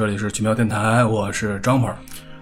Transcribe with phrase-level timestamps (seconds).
[0.00, 1.94] 好，这里是奇妙电台，我是张鹏。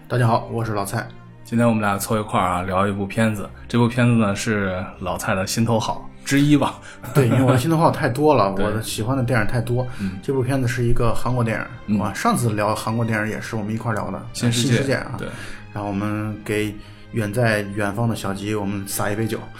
[0.06, 1.05] 大家好，我是老蔡。
[1.42, 3.51] 今天我们俩凑一块儿啊，聊一部片子。
[3.66, 6.79] 这部片子呢是老蔡的心头好之一吧？
[7.12, 9.84] 对，因为我的心头好太多了， 我的喜欢的电影太多。
[9.98, 15.16] 嗯这部片子是一个韩国电影，嗯啊，上次聊韩国电影也是我们一块儿聊的《新世世界啊。
[15.18, 15.27] 对，
[15.73, 16.73] 然后我们给
[17.10, 19.40] 远在远方的小吉，我们撒一杯酒。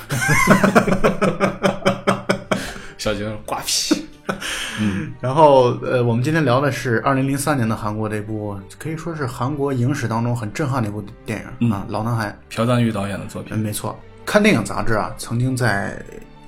[2.97, 4.07] 小吉挂屁。
[4.81, 12.29] 嗯然后，呃，我们今天聊的是二零零三年的韩国这部，可以说是韩国影史当中很震撼的一部电影、嗯啊，《老男孩》。
[12.55, 13.59] 朴赞玉导演的作嗯，品。
[13.59, 13.99] 没错。
[14.25, 16.01] 看电影杂志啊，曾经在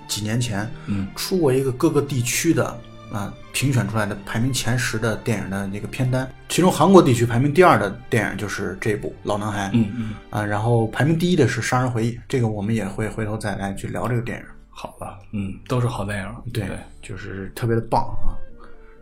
[0.07, 2.67] 几年前嗯出过一个各个地区的
[3.11, 14.45] 啊评选出来的排名前十的电影的那个片单，其中韩国地区排名第二的电影就是这部《老男孩》嗯嗯，啊，然后排名第一的是《杀人回忆》，这个我们也会回头再来去聊这个电影。
[14.81, 16.53] 好了，嗯，都是好电影。
[16.55, 18.33] 对，对，就是特别的棒啊。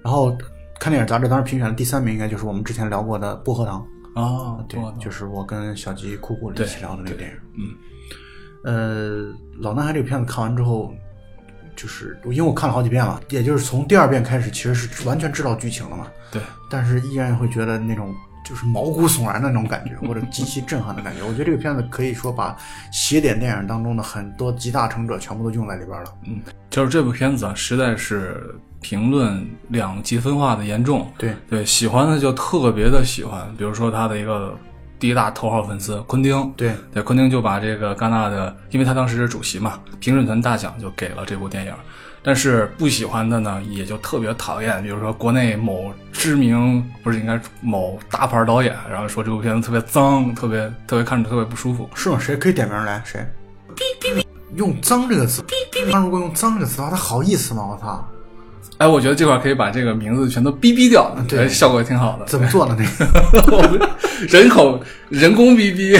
[0.02, 0.36] 然后
[0.80, 3.86] 看电影杂志当时评选的第三名，应该就是我们之前聊过的《薄荷糖》，
[4.20, 7.36] 啊，对，就是我跟小吉、酷酷一起聊的那个电影。
[7.54, 7.76] 嗯。
[8.64, 10.92] 呃，老男孩这个片子看完之后，
[11.76, 18.12] 就是因为我看了好几遍了，也就是从第二遍开始，其实是完全知道剧情了嘛，对，但是依然会觉得那种
[18.48, 21.22] 就是毛骨悚然的那种感觉，或者极其震撼的感觉。
[21.22, 22.56] 我觉得这个片子可以说把
[22.90, 26.14] 邪典电影当中的很多集大成者全部都用在里边了。
[26.26, 26.40] 嗯，
[26.70, 31.06] 就是这部片子啊，实在是评论两极分化的严重。
[31.18, 34.56] 对，对，喜欢的就特别的喜欢，比如说他的一个
[34.98, 41.72] 第一大头号粉丝昆汀，对，对，昆汀就把这个戛纳的，因为他当时是主席嘛，评审团大奖就给了这部电影。
[42.22, 51.88] 但是不喜欢的呢，也就特别讨厌，比如说国内某知名不是应该某大牌导演，然后说这部片子特别脏，特别特别看着特别不舒服。
[51.94, 52.18] 是吗？
[52.18, 53.00] 谁可以点名来？
[53.04, 53.24] 谁？
[54.56, 55.44] 用“脏”这个词，
[55.92, 57.64] 他如果用“脏”这个词的话，他好意思吗？
[57.70, 58.04] 我操！
[58.78, 62.24] 哎，我觉得这块可以把这个名字全都逼逼掉，对哎效果也挺好的。
[62.26, 63.52] 怎么做的那个？
[63.56, 63.80] 我们
[64.28, 65.96] 人口人工逼逼，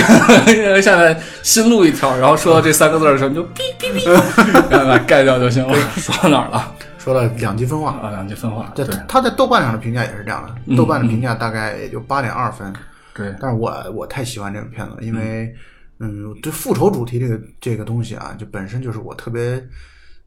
[0.80, 5.76] 现在新录一条，然后说到这三个字的时候，你就逼逼逼，然后把它盖掉就行了。
[5.96, 6.72] 说到哪儿了？
[6.98, 8.70] 说到两极分化，啊，两极分化。
[8.74, 12.72] 对对，他在豆瓣上的评价也是这样的，嗯豆瓣的评价大概也就八点二分。
[13.14, 15.52] 对，但是我我太喜欢这个片子了，因为
[15.98, 19.60] 嗯，对复仇主题这个这个东西啊，就本身就是我特别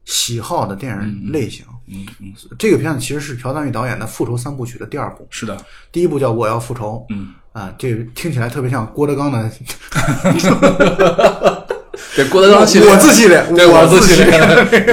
[0.04, 1.64] 喜好的电影类型。
[1.88, 5.56] 嗯嗯，这个片子其实是朴赞玉导演的复仇三部曲的第二部，是的，
[5.90, 9.50] 第一部叫《我要复仇》，嗯，啊，这个听起来特别像郭德纲的
[12.16, 14.30] 对郭德纲系列，我字系列，对我字系列。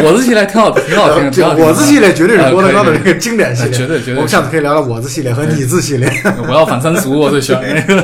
[0.03, 1.45] 我字系列挺好，挺好听。
[1.57, 6.11] 我字系列绝对是郭德纲的这个经典系列，绝对绝对我们下次可以聊聊我字系列和你字系列。
[6.47, 8.01] 我要反三俗，我最喜欢那个。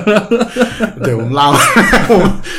[1.04, 1.50] 对，我们拉。
[1.50, 1.58] 我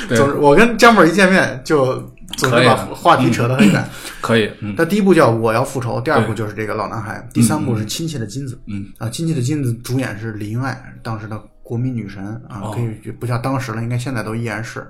[0.09, 3.85] 总之，我跟江本一见面就总是把话题扯得很远。
[4.21, 4.77] 可以，嗯。
[4.77, 8.55] 他第一部叫《我要复仇》，第二部就是这个老男孩，第三部是《亲切的金子》。
[8.67, 8.87] 嗯。
[8.99, 12.25] 啊，《亲切的金子》主演是李英爱，当时的国民女神。
[12.49, 12.73] 啊，哦。
[12.75, 14.87] 可以不像当时了，应该现在都依然是。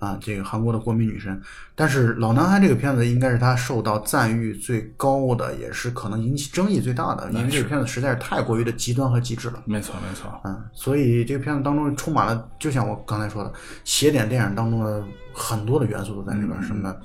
[0.00, 1.40] 啊，这个韩国的国民女神，
[1.74, 9.62] 但是《老男孩》这个片子应该是他受到赞誉最高的，也是可能引起争议最大的，因为这个片子实在是太过于的极端和极致了。
[9.66, 13.52] 没错没错，嗯，所以这个片子当中充满了，就像我刚才说的，
[13.84, 16.96] 邪典电影当中的很多的元素都在里边，什么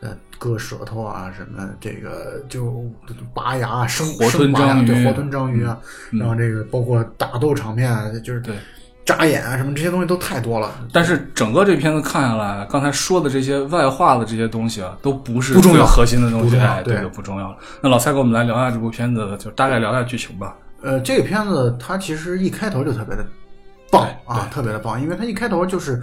[0.00, 2.84] 呃割舌头啊，什么这个就
[3.32, 8.56] 拔牙啊、生活吞章鱼对，活吞章鱼啊，然后这个包括打斗场面啊，就是对。
[9.04, 10.70] 眨眼啊，什么这些东西都太多了。
[10.92, 17.56] 但是整个这片子看下来，刚才说的这些外化的这些东西啊，都不是不重要核心的东西，对对就不重要了。
[17.80, 20.56] 那老蔡给我们来聊一下这部片子，就大概聊一下剧情吧。
[20.82, 23.24] 呃，这个片子它其实一开头就特别的
[23.90, 26.00] 棒啊，特别的棒，因为它一开头就是，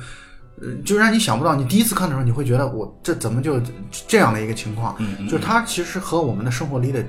[0.61, 3.61] 呃，就让你想不到，你第一次看的时候，你会觉得我这怎么就
[4.07, 4.95] 这样的一个情况？
[4.99, 7.03] 嗯嗯就是它其实和我们的生活离得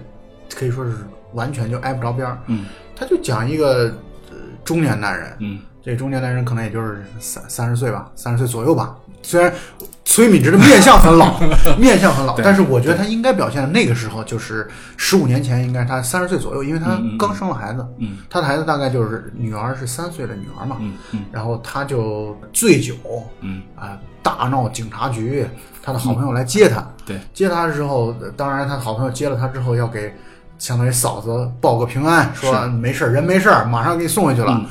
[0.54, 0.92] 可以说是
[1.34, 2.38] 完全就挨不着边儿。
[2.46, 2.66] 嗯
[2.96, 3.84] 他就讲一个
[4.30, 8.94] 呃中年男人，嗯这中年男人可能也就是三三十岁吧，三十岁左右吧。
[9.22, 9.52] 虽然
[10.04, 11.38] 崔敏植的面相很老，
[11.78, 17.18] 面相很老，但是我觉得他应该表现的那个时候就是十五年前，应该是他三十岁左右，因为他嗯嗯嗯。
[17.18, 18.18] 刚生了孩子，嗯。
[18.30, 21.24] 他的孩子大概就是女儿是三岁的女儿嘛，嗯嗯。
[21.30, 22.94] 然后他就醉酒
[23.40, 25.46] 嗯，啊、大闹警察局，
[25.82, 30.14] 他的好朋友来接他，对，接他的时候当然他的好朋友接了他之后要给
[30.58, 34.64] 相当于嫂子报个平安，说没事人没事，马上给你送回去了。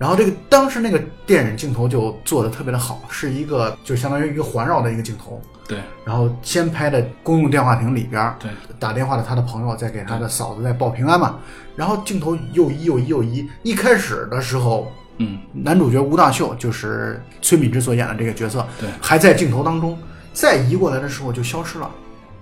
[0.00, 5.38] 然后这个当时那个电影镜头就做的特别的好，是一个就相当于一个环绕的一个镜头，
[5.68, 5.78] 对。
[6.06, 11.38] 然后先拍的公用电话亭里边儿，对，打电话的他的朋友在给他的嫂子在报平安嘛，
[11.76, 14.90] 然后镜头又移又移又移，一开始的时候。
[15.22, 19.98] 嗯男主角吴大秀就是崔敏植所演的这个角色，对还在镜头当中，
[20.32, 21.90] 再移过来的时候就消失了，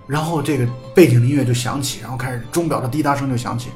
[0.07, 0.65] 然后这个
[0.95, 3.69] 背景音乐就响起，然后开始钟表的滴答声就响起，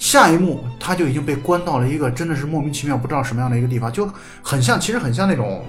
[0.00, 4.10] 下一幕他就已经被关到了一个真的是莫名其妙不知道什么样的一个地方，就
[4.42, 5.62] 很像，其实很像那种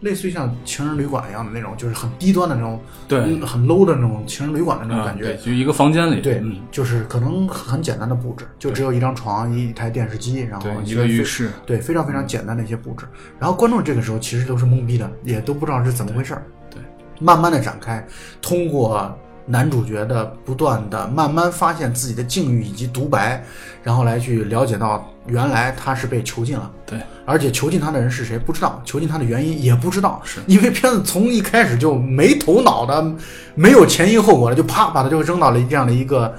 [0.00, 2.78] 类似于像情人旅馆一样的那种，就是很低端的那种，
[3.08, 5.24] 对嗯很 low 的那种情人旅馆的那种啊感觉。
[5.24, 13.06] 对，就一个房间里，对，嗯，就是可能很简单的布置，就只有一张床、一台电视机，然后，一个浴室，对，非常非常简单的一些布置。
[13.38, 16.42] 然后观众这个时候其实都是懵逼的，也都不知道是怎么回事儿。
[16.70, 16.82] 对，
[17.20, 18.06] 慢慢的展开，
[18.42, 23.42] 通过男主角的不断的慢慢发现自己的境遇以及独白，
[23.82, 26.70] 然后来去了解到原来他是被囚禁了。
[26.86, 30.40] 对，而且囚禁他的人是谁不知道，囚禁他的原因也不知道，是。
[30.46, 33.14] 因为片子从一开始就没头脑的，
[33.54, 36.34] 没有前因后果的，就啪把他就扔到了这样的一个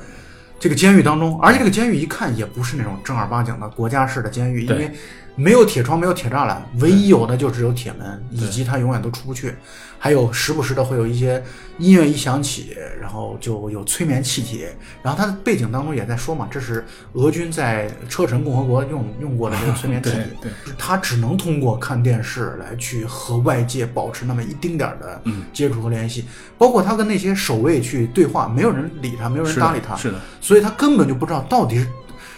[0.60, 4.92] 这个监狱当中，而且这个监狱一看也不是那种正儿八经的国家式的监狱，因为
[5.36, 9.56] 没有铁窗，没有铁栅栏，唯一有的就只有铁门，以及它永远都出不去。
[9.98, 11.42] 还有时不时的会有一些
[11.78, 14.66] 音乐一响起，然后就有催眠气体，
[15.02, 25.46] 然后它的背景当中也在说嘛，这是俄军在车臣共和国用用过的这个催眠 气体对，对，他只能通过看电视来去和外界保持那么一丁点儿的嗯。
[25.54, 26.26] 接触和联系，
[26.58, 31.88] 包括他跟那些守卫去对话，没有人理他，没有人搭理他，是的，所以他根本就不知道到底是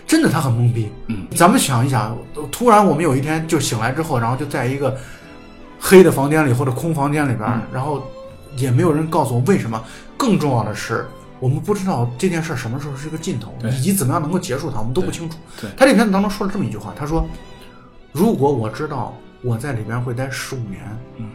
[0.07, 0.91] 真的，他很懵逼。
[1.07, 2.17] 嗯，咱们想一想，
[2.51, 4.95] 突然我们有一天就醒来之后，然后就在一个
[5.79, 8.05] 黑的房间里或者空房间里边，嗯然后
[8.55, 9.83] 也没有人告诉我为什么。
[10.17, 11.05] 更重要的是，
[11.41, 15.37] 我们不知道这件事什么时候是一个尽头，以及怎么样能够结束它，我们都不清楚。
[15.59, 17.27] 对他这片子当中说了这么一句话，他说
[18.13, 20.81] ：“如果我知道我在里边会待十五年，
[21.17, 21.31] 嗯，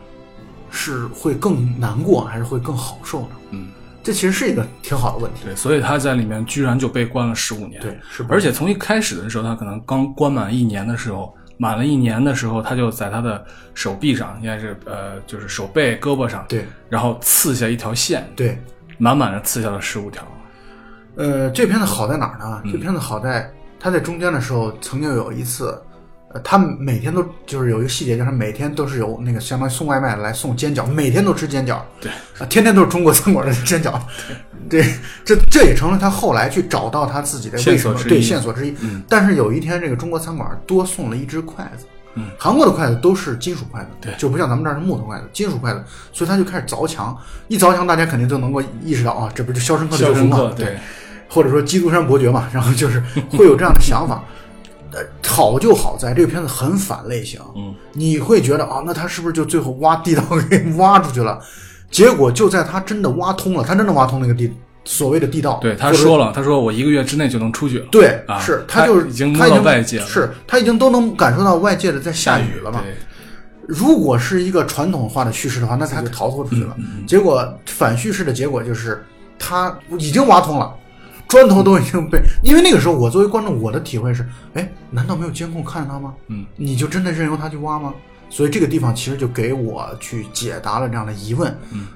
[0.70, 3.68] 是会更难过还是会更好受呢？”嗯，
[4.02, 5.40] 这其实是一个挺好的问题。
[5.44, 13.44] 对，所以他在里面居然就被关了十五年，对，是而且从一开始的时候，他可能刚关满一年的时候，满了一年的时候，他就在他的
[13.74, 18.58] 手臂上，应该是呃，就是手背、胳膊上，对然后刺下一条线，对。
[19.02, 20.22] 满满的刺下了十五条。
[21.16, 22.60] 呃，这片子好在哪儿呢？
[22.66, 25.82] 嗯这片子好在他在中间的时候，曾经有一次，
[26.32, 34.00] 呃，他每天都就是有一个细节，就是每天都是有那个相当于送外卖来送煎饺，每天都吃煎饺，对啊，天天都是中国餐馆的煎饺，
[34.68, 34.84] 对，
[35.24, 38.86] 这这也成了他后来去找到他自己的为什么对线索之一线索之一。
[38.92, 41.84] 嗯但是有一天，这个中国餐馆多送了一只筷子。
[42.14, 45.82] 嗯，韩国的筷子都是金属筷子，对就不像咱们这儿是木头筷子，金属筷子，
[46.12, 47.16] 所以他就开始凿墙，
[47.48, 50.52] 一凿墙，大家肯定就能够意识到啊，这不就肖申克的救赎吗？
[50.56, 50.76] 对，
[51.28, 54.22] 或者说基督山伯爵嘛，然后就是会有这样的想法。
[54.92, 61.38] 呃，好就好在这个片子很反类型，嗯，你会觉得啊，那他是不是就最后挖地道给挖出去了？
[61.90, 64.52] 结果就在他真的挖通了，他真的挖通那个地
[64.84, 67.86] 所谓的地道，对，他说了，他说我一个月之内就能出去了。
[67.90, 72.80] 对，啊是他就是已经摸到他已经外界了是他已经都能感受到外界的在下雨了嘛。
[72.82, 72.94] 对，
[73.66, 76.74] 如果是一个传统化的叙事的话，那他就逃脱出去了。
[76.78, 79.04] 嗯结果反叙事的结果就是
[79.38, 80.72] 他已经挖通了，
[81.30, 86.12] 砖头都已经被，因为那个时候我作为观众，我的体会是，哎，难道没有监控看着他吗？
[86.26, 87.94] 嗯，你就真的任由他去挖吗？
[88.28, 91.56] 所以这个地方其实就给我去解答了这样的疑问。
[91.72, 91.86] 嗯，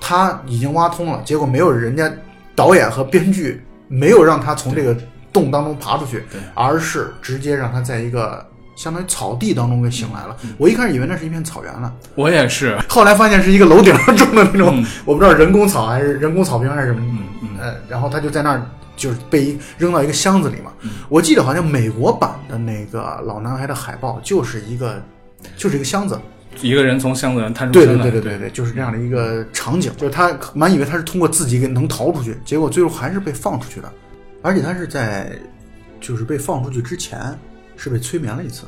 [0.00, 2.10] 他已经挖通了，结果没有人家
[2.54, 4.96] 导演和编剧没有让他从这个
[5.32, 8.44] 洞当中爬出去对，而是直接让他在一个
[8.76, 10.36] 相当于草地当中给醒来了。
[10.42, 12.78] 嗯我一开始以为那是一片草原了，我也是。
[12.88, 18.62] 后来发现是一个楼顶上种的那种，嗯我不知道人工草还是人工草坪还是什么，嗯嗯呃，然后他就在那儿
[19.00, 20.70] 就是被一扔到一个箱子里嘛。
[20.82, 20.90] 嗯。
[21.08, 25.02] 我记得好像美国版的那个老男孩的海报就是一个
[25.56, 26.20] 就是一个箱子，
[26.60, 33.90] 一个人从箱子里探出来，对对对对对，就是这样的一个场景，就是他满以为他是通过自己给能逃出去，结果最后还是被放出去的，
[34.42, 35.32] 而且他是在
[36.00, 37.18] 就是被放出去之前
[37.76, 38.64] 是被催眠了一次，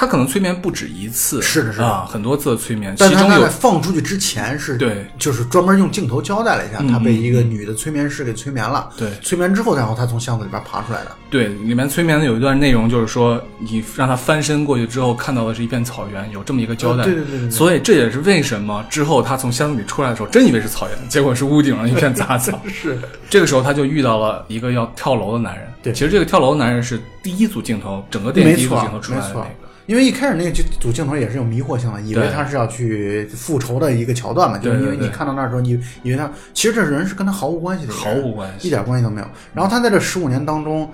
[0.00, 17.02] 他可能催眠不止一次，是的是的啊，很多次的催眠，但其中有他他在放出去之前是对，就是专门用镜头交代了一下，嗯他被一个女的催眠师给催眠了，对催眠之后，然后他从箱子里边爬出来的，对，里面催眠的有一段内容就是说，你让他翻身过去之后，看到的是一片草原，有这么一个交代。
[17.02, 22.56] 呃对对对对对所以这也是为什么之后他从箱子里出来的时候，真以为是草原，结果是屋顶上一片杂草。
[22.72, 22.96] 是
[23.28, 25.66] 这个时候他就遇到了一个要跳楼的男人。
[25.82, 29.67] 对其实这个跳楼的男人是第一组镜头，整个电影第一组镜头出来的那个。。
[29.88, 35.70] 因为一开始那个就主镜头也是有迷惑性的，以为他是要去复仇的一个桥段嘛，就是因为你看到那儿的时候，你
[36.02, 39.26] 以为他其实这人是跟他毫无关系的毫，无关系一点关系都没有。
[39.54, 40.86] 然后他在这十五年当中，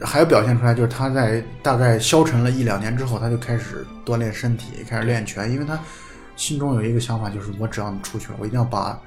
[0.00, 5.78] 还有表现出来，就是他在大概消沉了一两年之后，他就开始锻炼身体，开始练拳，因为他
[6.34, 8.98] 心中有一个想法，就是我只要你出去了，我一定要把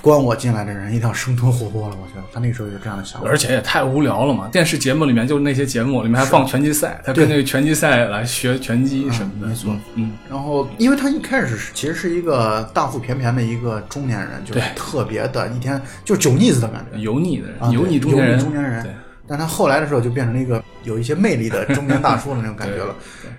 [0.00, 1.96] 关我进来的人一定要生吞活剥了。
[2.00, 3.28] 我觉得他那时候有这样的想法。
[3.28, 4.48] 而且也太无聊了嘛！
[4.48, 9.46] 电视节目里面就是那些节目里面还放拳击赛，他跟那个拳击赛来学拳击什么的。
[9.46, 18.92] 嗯没错嗯，然后，因为他一开始是其实是一个大腹便便的一个中年人，就是特别的一天就酒腻子的感觉嗯，油腻的人，啊油腻中年人，油腻中年人对，
[19.28, 22.94] 但他后来的时候就变成了一个有一些魅力的 中年大叔的那种感觉了。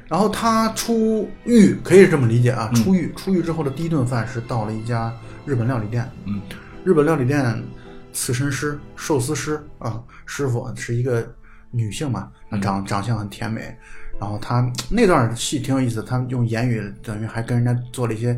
[0.07, 5.13] 然后他出狱可以这么理解啊，出狱出狱之后的第一顿饭是到了一家
[5.45, 6.41] 日本料理店，嗯，
[6.83, 7.63] 日本料理店
[8.13, 11.27] 刺身师、寿司师啊，师傅是一个
[11.71, 12.31] 女性嘛，
[12.61, 13.75] 长长相很甜美。
[14.19, 18.37] 然后他那段戏挺有意思，他用言语等于还跟人家做了一些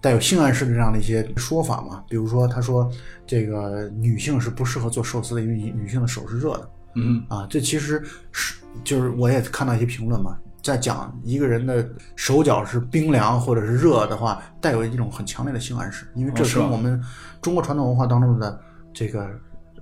[0.00, 2.88] 带有性暗示的这样的一些说法嘛，比如说他说
[3.26, 6.70] 这个女性是不适合做寿司的，因为女性的手是热的。
[6.94, 7.24] 嗯。
[7.28, 8.02] 啊，这其实
[8.32, 17.02] 是就是我也看到一些评论嘛，在讲一个人的手脚是冰凉或者是热的话，带有一种很强烈的性暗示，因为这跟我们
[17.40, 18.60] 中国传统文化当中的
[18.92, 19.28] 这个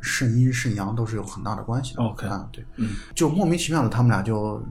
[0.00, 2.02] 肾阴肾阳都是有很大的关系的。
[2.02, 4.62] OK 啊，对，嗯，就莫名其妙的他们俩就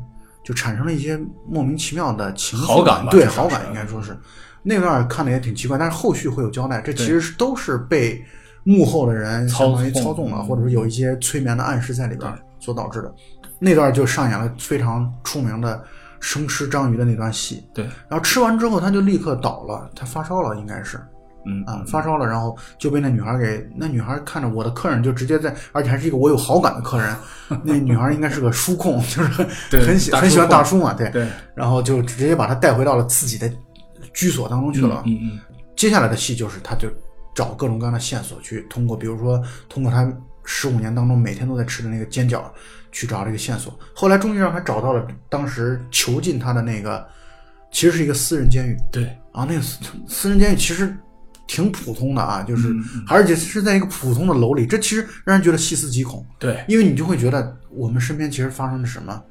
[0.43, 4.17] 就产生了一些莫名其妙的情好感吧对好感应该说是。
[4.67, 8.25] 那段看的也挺奇怪，但是后续会有交代，这其实都是被
[8.65, 12.29] 幕后的人操相当于操纵了，嗯或者说有一些催眠的暗示在里边
[12.59, 13.13] 所导致的。
[13.59, 15.81] 那段就上演了非常出名的
[16.19, 20.99] 生吃章鱼的那段戏，对，然后吃完之后他就立刻倒了，他发烧了，应该是
[21.45, 27.15] 嗯啊发烧了，然后就被那女孩给那女孩看着我的客人就直接在，而且还是一个我有好感的客人，
[27.63, 33.49] 那女孩应该是个叔控，就是很很喜很喜欢大叔嘛，对，对然后就直接把他带回到了自己的
[34.11, 35.03] 居所当中去了。
[35.05, 35.39] 嗯嗯
[35.75, 36.89] 接下来的戏就是他就
[37.35, 39.39] 找各种各样的线索，去通过比如说
[39.69, 40.11] 通过他
[40.45, 42.43] 十五年当中每天都在吃的那个煎饺
[42.91, 43.77] 去找这个线索。
[43.93, 47.05] 后来终于让他找到了当时囚禁他的那个，
[47.71, 49.43] 其实是一个私人监狱对啊。
[49.43, 50.95] 那个私私人监狱其实
[51.45, 52.73] 挺普通的啊，就是
[53.07, 56.25] 而且是在一个普通的楼里，这其实让人觉得细思极恐。
[56.39, 59.21] 对因为你就会觉得我们身边其实发生了什么，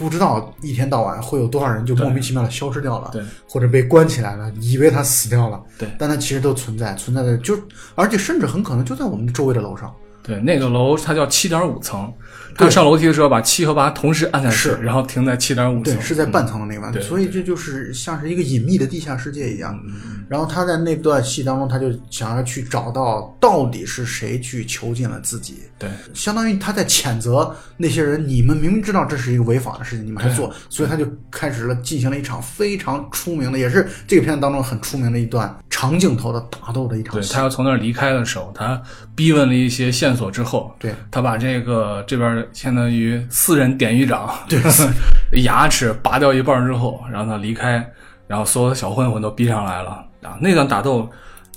[0.00, 3.22] 不知道一天到晚会有多少人就莫名其妙的消失掉了，对。
[3.46, 5.86] 或者被关起来了，以为他死掉了，对。
[5.98, 7.54] 但他其实都存在，存在的就，
[7.94, 12.10] 而且甚至很可能就在我们周围的楼上，对，那个楼它叫七点五层，
[12.54, 14.78] 他上楼梯的时候把七和八同时按下去，是。
[14.82, 19.78] 然后停在七点五层，对，是在半层的那个地方，对所以这就是像是一个隐秘的地下世界一样。
[19.86, 37.40] 嗯然后他在那段戏当中，他就想要去找到到底是谁去囚禁了自己，对相当于他在谴责那些人，你们明明知道这是一个违法的事情，你们还做，所以他就开始了进行了一场非常出名的，也是这个片子当中很出名的一段长镜头的打斗的一场戏对他。
[37.40, 38.80] 要从那儿离开的时候，他
[39.16, 44.62] 逼问了一些线索之后，对他把这个这边相当于四人典狱长对
[45.42, 47.84] 牙齿拔掉一半之后，然后他离开，
[48.28, 50.38] 然后所有的小混混都逼上来了啊！
[50.40, 51.08] 那段打斗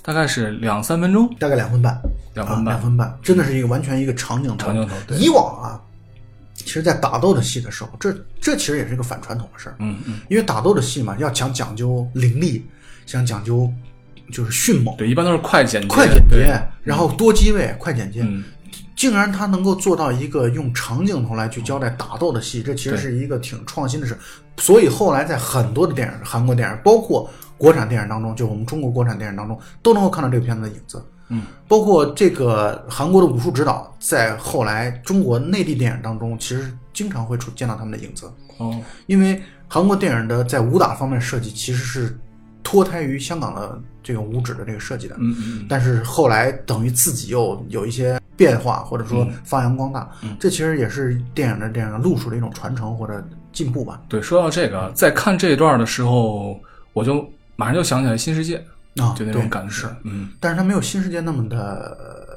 [0.02, 2.00] 大概是两三分钟，大概两分半，啊，
[2.34, 4.66] 两分半两分半，真的是一个完全一个长镜头。
[4.66, 5.80] 长镜头对以往啊，
[6.54, 9.76] 其实，在打斗的戏的时候，这这其实也是一个反传统的事儿。
[9.78, 12.64] 嗯嗯，因为打斗的戏嘛，要讲讲究凌厉，
[13.06, 13.70] 想讲究
[14.32, 18.22] 就是迅猛、对，一般都是快剪接，快剪接，然后多机位、快剪接。
[18.22, 18.42] 嗯，
[18.96, 24.16] 竟然他能够做到一个用长镜头来去交代打斗的戏，这其实是一个挺创新的事。
[24.56, 31.04] 所以后来在很多的电影，韩国电影，包括国产电影当中，就我们中国国产电影当中，都能够看到这个片子的影子。
[31.28, 38.30] 嗯，包括这个韩国的武术指导，在后来中国内地电影当中，其实经常会出见到他们的影子。
[38.58, 42.18] 哦，因为韩国电影的在武打方面设计其实是
[42.62, 54.02] 脱胎于香港的这个武指的这个设计的，嗯嗯但是后来等于自己又有一些变化，或者说嗯发扬光大，嗯这其实也是电影的这样的路数的一种传承或者进步吧。
[54.10, 56.60] 对，说到这个，在看这一段的时候，
[56.92, 58.64] 我就马上就想起来《新世界》，
[59.02, 61.56] 啊，就那种感觉是，，嗯，但是它没有新世界那么的
[61.98, 62.34] 呃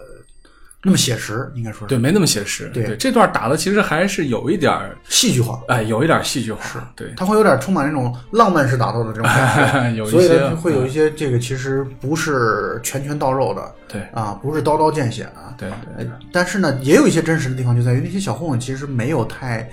[0.83, 1.87] 那么写实，应该说是。
[1.87, 2.69] 对，没那么写实。
[2.73, 2.95] 对。
[2.97, 4.73] 这段打的其实还是有一点，
[5.09, 6.79] 戏剧化，哎，有一点戏剧化，是。
[6.95, 9.97] 对，它会有点充满那种浪漫式打斗的这种感觉。
[9.97, 14.01] 有一所以些呢，会有一嗯些这个其实不是拳拳到肉的对。
[14.13, 19.69] 啊，不是刀刀见血的，对但是呢，也有一些真实的地方，就在于那些小混混其实没有太。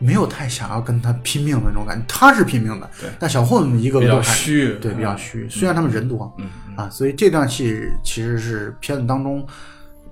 [0.00, 3.10] 没有太想要跟他拼命的那种感觉，他是拼命的，对。
[3.18, 5.48] 但小混混一个比较个都还虚，对，比较虚。
[5.48, 9.46] 虽然他们人多，嗯，啊，所以这段戏其实是片子当中，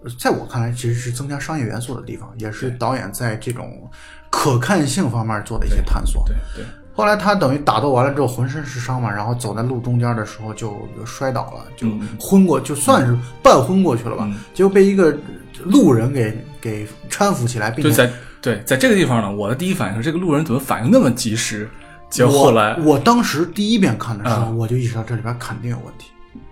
[0.04, 3.90] 呃在我看来其实是增加商业元素的地方，也是导演在这种
[4.30, 6.22] 可看性方面做的一些探索。
[6.26, 6.64] 对对
[6.94, 12.08] 后来他等于打斗完了之后浑身是伤嘛，然后走在路中间的时候就就摔倒了，就嗯。
[12.18, 14.34] 昏过，就算是半昏过去了吧，嗯。
[14.52, 15.16] 结果被一个
[15.64, 18.10] 路人给给搀扶起来，并且在
[18.40, 21.68] 对在这个地方呢，我的第一反应是这个路人怎么反应那么及时？
[22.10, 26.06] 结果我后来我当时第一遍看的时候，啊我就意识到这里边肯定有问题，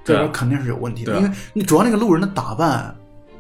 [0.04, 2.94] 这里边肯定是有问题的，因为你主要那个路人的打扮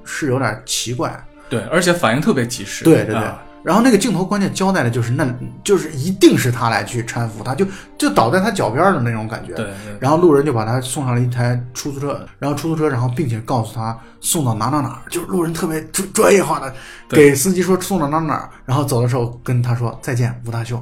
[0.04, 1.22] 是有点奇怪。
[1.48, 5.28] 对，而且反应特别及时，对对对啊然后那个镜头关键交代的就是，那
[5.64, 7.66] 就是一定是他来去搀扶他，就
[7.98, 9.54] 就倒在他脚边的那种感觉。
[9.54, 16.72] 对对然后路人就把他送上了一台出租车，然后出租车，然后并且告诉他送到哪哪哪，就是路人特别专专业化的
[17.08, 20.80] 给司机说送到哪哪哪，然后走的时候跟他说再见，吴大秀。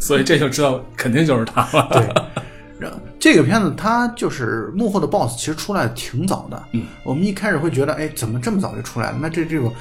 [0.00, 1.88] 所以这就知道肯定就是他了。
[1.90, 2.02] 对，
[2.78, 6.62] 然后这个片子它就是幕后的 BOSS，其实出来的挺早的。
[6.70, 9.18] 嗯，我们一开始会觉得，哎，怎么这么早就出来了？
[9.20, 9.74] 那这这种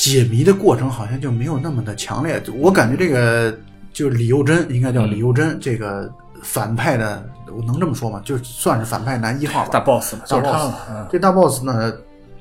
[0.00, 2.42] 解谜的过程好像就没有那么的强烈。
[2.54, 3.54] 我感觉这个
[3.92, 6.10] 就是李幼珍，应该叫李幼珍，这个
[6.42, 7.22] 反派的，
[7.54, 8.18] 我能这么说吗？
[8.24, 9.68] 就算是反派男一号吧。
[9.70, 10.86] 大 boss 嘛，就是他了。
[10.88, 11.92] 嗯这大 boss 呢，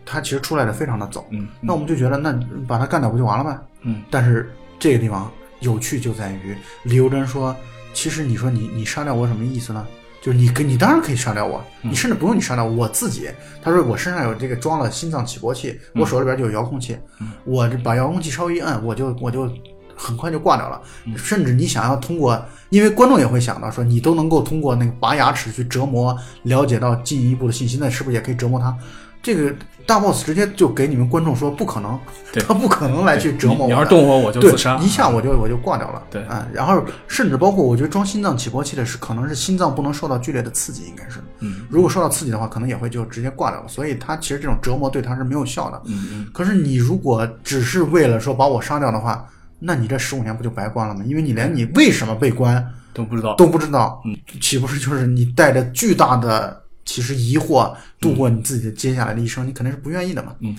[0.05, 1.25] 他其实出来的非常的早。
[1.31, 2.31] 嗯那我们就觉得，那
[2.65, 3.59] 把他干掉不就完了吗？
[3.81, 4.49] 嗯，但是
[4.79, 7.53] 这个地方有趣就在于，李幼珍说
[7.93, 9.85] ：“其实你说你你杀掉我什么意思呢？
[10.21, 13.29] 就是你跟你当然可以杀掉我，嗯你甚至不用你杀掉我自己。”
[13.63, 19.49] 他说：“我身上有这个装了心脏起搏器，我手里边就有遥控器，嗯我这把遥控器稍微一摁，我就我就
[19.95, 20.81] 很快就挂掉了。
[21.05, 28.75] 嗯甚至你想要通过，因为观众也会想到说，你都能够通过那个拔牙齿去折磨，了解到进一步的信息，那是不是也可以折磨他？”
[29.21, 29.53] 这个
[29.85, 31.99] 大 boss 直接就给你们观众说不可能，
[32.47, 33.67] 他不可能来去折磨我。
[33.67, 34.77] 你你要是动我，我就对自杀。
[34.77, 36.01] 一下我就我就挂掉了。
[36.09, 41.19] 对啊，然后甚至包括我觉得装心脏起搏器的是，可能是心脏不能受到剧烈的刺激，应该是。
[41.39, 43.67] 嗯如果受到刺激的话，可能也会就直接挂掉了。
[43.67, 45.81] 所以他其实这种折磨对他是没有效的。
[45.85, 49.25] 嗯嗯，可是你如果只是为了说把我杀掉的话，
[49.59, 51.01] 那你这十五年不就白关了吗？
[51.05, 53.35] 因为你连你为什么被关都不知道。
[53.35, 59.46] 都不知道，嗯岂不是就是你带着巨大的其实疑惑度过你自己的接下来的一生？
[59.48, 60.36] 你肯定是不愿意的嘛。
[60.39, 60.55] 嗯，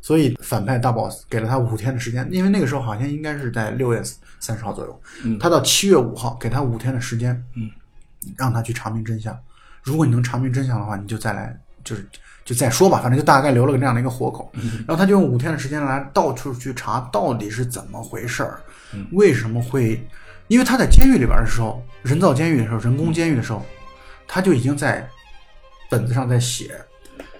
[0.00, 4.02] 所以反派大 boss 给了他五天的时间，因为那个时候好像应该是在六月
[4.40, 7.70] 三十号左右，嗯他到七月五号给他五天的时间，嗯，
[8.36, 9.38] 让他去查明真相。
[9.84, 12.04] 如果你能查明真相的话，你就再来，就是
[12.44, 14.50] 就再说吧，反正就大概留了个这样的一个活口。
[14.54, 18.60] 嗯然后他就用五天的时间来到处去查到底是怎么回事儿，
[18.92, 20.04] 嗯为什么会？
[20.48, 23.64] 因为他在监狱里边的时候，人造监狱的时候，人工监狱的时候，
[24.26, 25.06] 他就已经在
[25.88, 26.80] 本子上在写，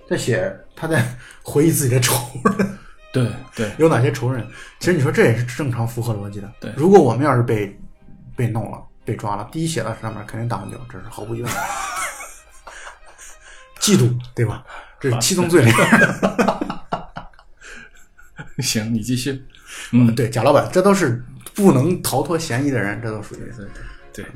[0.09, 1.05] 在写他在
[1.43, 2.79] 回忆自己的仇人
[3.13, 4.47] 对对，有哪些仇人。
[4.79, 6.53] 其实你说这也是正常符合逻辑的。
[6.61, 7.79] 对如果我们要是被
[8.37, 11.53] 被弄了、被抓了，第一写到上面肯定打完九，这是毫无疑问。
[13.81, 14.65] 嫉妒，对吧？
[15.01, 15.89] 这是七宗罪里边。
[18.61, 19.43] 行，你继续。
[19.93, 23.39] 嗯，对，贾老板，这都是不能逃脱嫌疑的人，这都属于。
[23.39, 23.65] 对
[24.13, 24.27] 对对，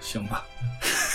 [0.00, 0.44] 行吧，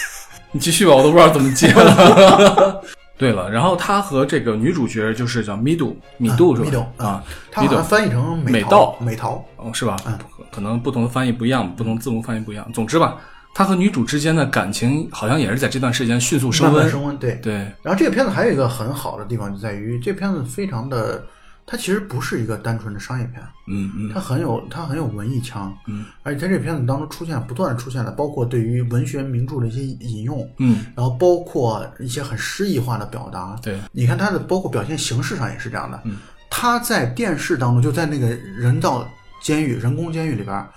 [0.55, 2.81] 你继续吧，我都不知道怎么接了。
[3.19, 6.69] 对了，然后他和这个女主角就是叫米杜，米杜是吧？
[6.69, 9.45] 米杜啊，他好像翻译成美桃道美桃。
[9.57, 9.97] 哦，是吧？
[10.07, 12.65] 嗯可可能不同的翻译不一样，不同字母翻译不一样。
[12.73, 13.17] 总之吧，
[13.53, 16.89] 他和女主之间的感情好像也是在这段时间迅速升温。
[16.89, 17.33] 升温，对。
[17.43, 21.21] 对，然后这个片子还有一个很好的地方，就在于这片子非常的，
[21.65, 33.57] 它其实不是一个单纯的商业片，嗯嗯它很有它很有文艺腔，嗯，而且在这片子当中出现不断的出现了，包括对于文学名著的一些引用，嗯，然后包括一些很诗意化的表达。
[33.63, 36.17] 对，你看它的包括表现形式上也是这样的，嗯，
[36.49, 39.07] 他在电视当中就在那个人造
[39.41, 40.67] 监狱、人工监狱里边。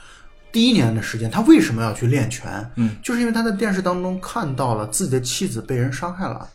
[0.51, 2.71] 第一年的时间，他为什么要去练拳？
[2.77, 6.49] 嗯，就是因为他在电视当中看到了自己的妻子被人伤害了，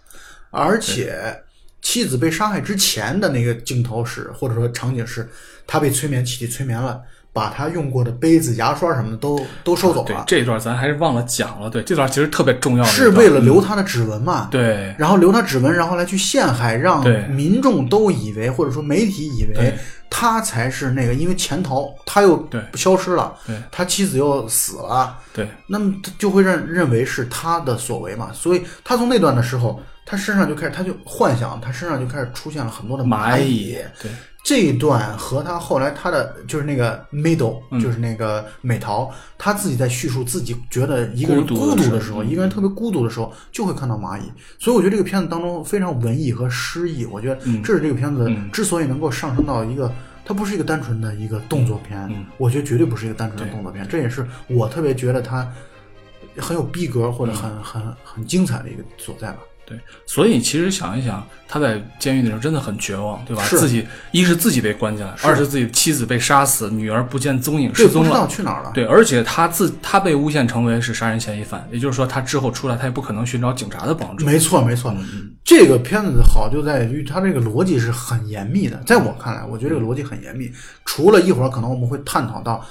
[0.50, 1.43] 而且
[1.84, 5.30] 妻子被杀害之前的那个镜头是，或者说场景是，
[5.68, 7.00] 他被催眠气体催眠了，
[7.32, 11.70] 把他用过的杯子、牙刷什么的都都收走了，对这一段咱还是忘了讲了。
[11.70, 14.48] 对，这段其实特别重要是，为了留他的指纹嘛？
[14.50, 14.96] 对。
[14.98, 19.78] 然后留他指纹，然后来去陷害，让民众都以为，或者说媒体以为
[20.10, 22.62] 他才是那个，因为潜逃，他又对。
[22.76, 23.56] 消失了，对。
[23.72, 25.48] 他妻子又死了，对。
[25.68, 28.32] 那么就会认认为是他的所为嘛。
[28.32, 34.12] 所以他从那段的时候，他身上就开始，他就幻想，他身上就开始出现了很多的蚂蚁蚁。，对
[34.44, 44.24] 这一段和他后来他的就是那个 middle，、嗯就是那个美桃，他自己在叙述自己觉得一个人孤独的时候一个人特别孤独的时候，就会看到蚂蚁。
[44.60, 49.92] 所以我觉得这个片子当中非常文艺和诗意，我觉得嗯这是这个片子嗯之所以能够上升到一个。
[50.26, 55.46] 它不是一个单纯的一个动作片，嗯我觉得绝对不是一个单纯的动作片，这也是我特别觉得它
[56.38, 59.40] 很有逼格或者嗯很、很很精彩的一个所在吧。
[59.74, 63.44] 对，所以其实想一想，他在监狱的时候真的很绝望，对吧？
[63.50, 68.28] 自己一是自己被关进来，二是自己妻子被杀死，女儿不见踪影，对，不知道失踪了。
[68.28, 68.72] 去哪儿了。
[68.74, 74.26] 对，而且他自他被诬陷成为是杀人嫌疑犯，也就是说，他之后出来，他也不可能寻找警察的帮助。
[74.26, 74.92] 没错，没错。
[74.92, 80.50] 嗯这个片子好就在于它这个逻辑是很严密的，在我看来，我觉得这个逻辑很严密。
[80.86, 82.66] 除了一会儿可能我们会探讨到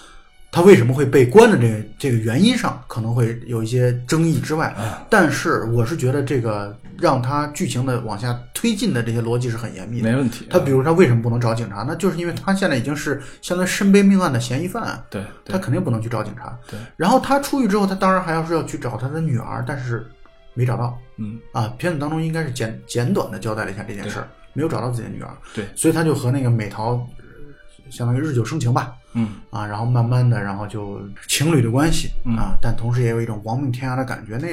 [0.52, 4.76] 他为什么会被关的这个这个原因上可能会有一些争议之外，
[5.08, 10.10] 但是我是觉得这个让他剧情的往下推进的这些逻辑是很严密的。
[10.10, 10.46] 没问题。
[10.50, 11.82] 他比如他为什么不能找警察？
[11.88, 16.54] 那就是因为他现在已经是相当于身背命案的嫌疑犯，对，对他肯定不能去找警察。
[16.70, 20.06] 对，然后他出狱之后，他当然还要是要去找他的女儿，但是
[20.52, 20.98] 没找到。
[21.16, 25.30] 嗯啊，片子当中应该是简简短的交代了一下这件事儿，没有找到自己的女儿。
[25.54, 28.92] 对，所以他就和那个美桃，呃相当于日久生情吧。
[29.14, 34.36] 嗯啊，然后慢慢的，然后就情侣的关系嗯啊，但同时也有一种亡命天涯的感觉。
[34.38, 34.48] 那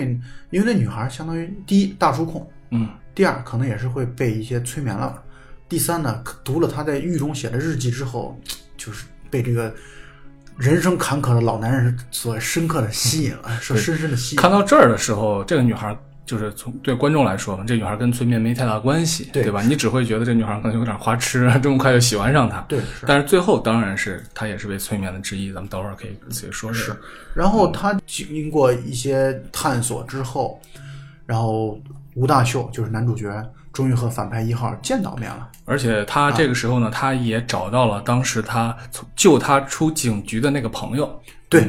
[0.49, 5.21] 因为那女孩相当于第一大叔控，嗯第二可能也是会被一些催眠了，
[5.67, 8.39] 第三呢，读了他在狱中写的日记之后，
[8.77, 9.73] 就是被这个
[10.57, 14.41] 人生坎坷的老男人所深刻的吸引了， 所深深的吸引。
[14.41, 15.97] 看到这儿的时候，这个女孩
[16.29, 19.63] 就是从对观众来说嘛，这女孩跟催眠没太大关系，对吧？
[19.63, 22.59] 你只会觉得这女孩可能有点花痴， 这么快就喜欢上他。
[22.67, 23.07] 对，是。
[23.07, 26.95] 但是最后当然是她也是被催眠的之一，咱们等会儿可以仔细说这是。，
[27.33, 30.61] 然后他经过一些探索之后，
[31.25, 31.81] 然后
[32.13, 33.27] 吴大秀就是男主角，
[33.73, 35.49] 终于和反派一号见到面了。
[35.65, 41.67] 而且他这个时候呢，他也找到了当时他从救他出警局的那个朋友，对，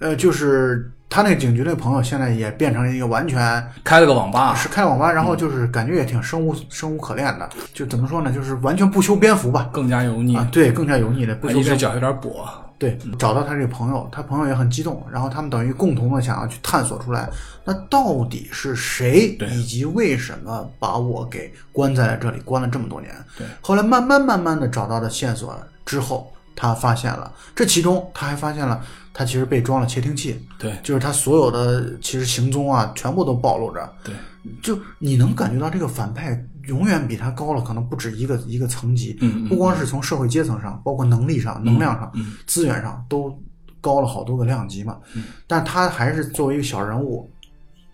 [0.00, 4.54] 呃，就是他那个警局那朋友，现在也变成了一个完全开了个网吧。
[4.54, 9.68] 是开网吧，然后就是感觉也挺生无生无可恋的，就怎么说呢，就是完全不修边幅吧。
[9.70, 11.60] 更加油腻，啊，对，更加油腻的，不修边幅。
[11.60, 12.30] 一只脚有点跛。
[12.78, 17.28] 对，找到他这个朋友，他朋友也很激动，然后他们等于共同的想要去探索出来，
[17.62, 23.14] 那到底是谁，以及为什么把我给关在了这里，关了这么多年？
[23.36, 28.80] 对，后来慢慢慢慢的找到的线索之后，他发现了这其中，他还发现了
[29.12, 30.74] 他其实被装了窃听器，对。
[30.82, 33.92] 就是他所有的其实行踪啊，全部都暴露着。
[34.02, 34.14] 对，
[34.62, 39.16] 就你能感觉到这个反派永远比他高了，可能不止一个一个层级。
[39.20, 42.32] 嗯嗯不光是从社会阶层上，包括能力上、能量上、嗯。
[42.46, 43.36] 资源上都
[43.80, 44.98] 高了好多个量级嘛。
[45.46, 47.30] 但他还是作为一个小人物，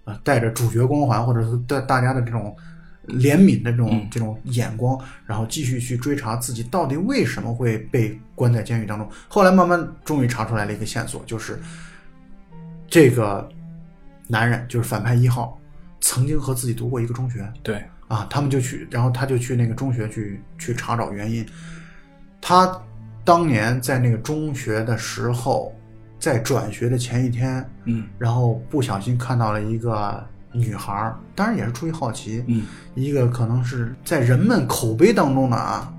[0.05, 2.55] 啊、带着主角光环，或者是带大家的这种
[3.09, 9.09] 怜悯的这种、嗯这种眼光，然后继续去追查自己到底为什么会被关在监狱当中。
[9.29, 11.59] 后来慢慢终于查出来了一个线索，就是
[12.89, 13.49] 这个
[14.27, 15.59] 男人就是反派一号，
[16.01, 17.51] 曾经和自己读过一个中学。
[17.63, 21.45] 对，啊，他们就去，然后他就去那个中学去去查找原因。
[22.41, 22.81] 他
[23.25, 25.75] 当年在那个中学的时候，
[26.19, 30.27] 在转学的前一天，嗯然后不小心看到了一个
[30.59, 35.93] 女孩儿，当然也是出于好奇，嗯一个可能是在人们口碑当中的啊，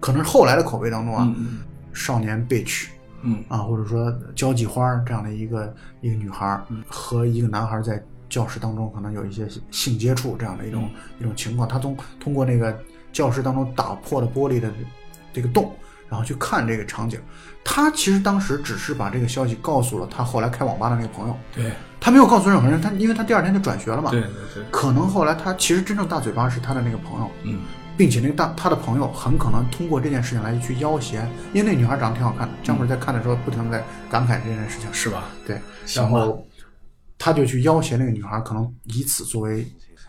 [0.00, 1.60] 可能是后来的口碑当中啊，嗯
[1.92, 2.86] 少年 bitch
[3.22, 10.88] 嗯啊，或者说交际花儿这样的一个一个女孩儿嗯和一个男孩儿在教室当中可能有一些性接触这样的一种、
[11.20, 12.76] 一种情况，他通通过那个
[13.12, 14.70] 教室当中打破的玻璃的
[15.32, 15.72] 这个洞，
[16.08, 17.20] 然后去看这个场景。
[17.64, 22.80] 他其实当时只是把这个消息告诉了他后来开网吧的那个朋友，对他没有告诉任何人。
[22.80, 27.60] 他因为他第二天就转学了嘛，对对对，可能后来他其实真正大嘴巴是他的那个朋友，嗯
[27.96, 32.52] 并且那个大他的朋友很可能通过这件事情来去要挟，因为那女孩长得挺好看的。
[32.62, 35.24] 姜文在看的时候不停的在感慨这件事情，是吧？
[35.46, 35.60] 对，
[35.94, 36.44] 然后
[37.16, 39.64] 他就去要挟那个女孩，可能以此作为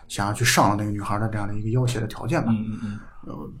[0.08, 2.48] 想要去上了那个女孩的这样的一个要挟的条件吧。
[2.50, 3.52] 嗯嗯嗯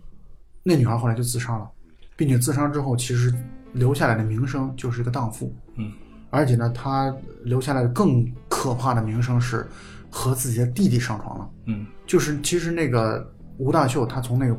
[0.64, 1.70] 那女孩后来就自杀了，
[2.16, 3.32] 并且自杀之后，其实
[3.72, 5.54] 留下来的名声就是一个荡妇。
[5.76, 5.92] 嗯，
[6.30, 9.66] 而且呢，她留下来的更可怕的名声是
[10.10, 11.50] 和自己的弟弟上床了。
[11.66, 14.54] 嗯就是其实那个吴大秀，他从那个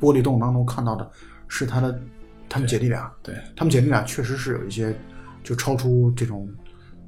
[0.00, 1.10] 玻璃洞当中看到的
[1.48, 2.00] 是他的
[2.48, 4.96] 他们姐弟俩，对，他们姐弟俩确实是有一些
[5.42, 6.48] 就超出这种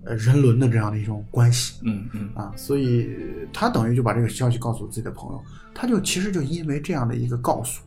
[0.05, 3.09] 呃人伦的这样的一种关系嗯嗯啊，所以
[3.53, 5.41] 他等于就把这个消息告诉自己的朋友，
[5.73, 7.81] 他就其实就因为这样的一个告诉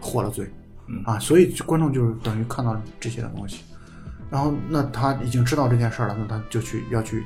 [0.00, 0.50] 获了罪
[0.88, 3.60] 嗯啊，所以观众就是等于看到这些的东西，
[4.30, 7.24] 然后那他已经知道这件事儿了，那他就去要去。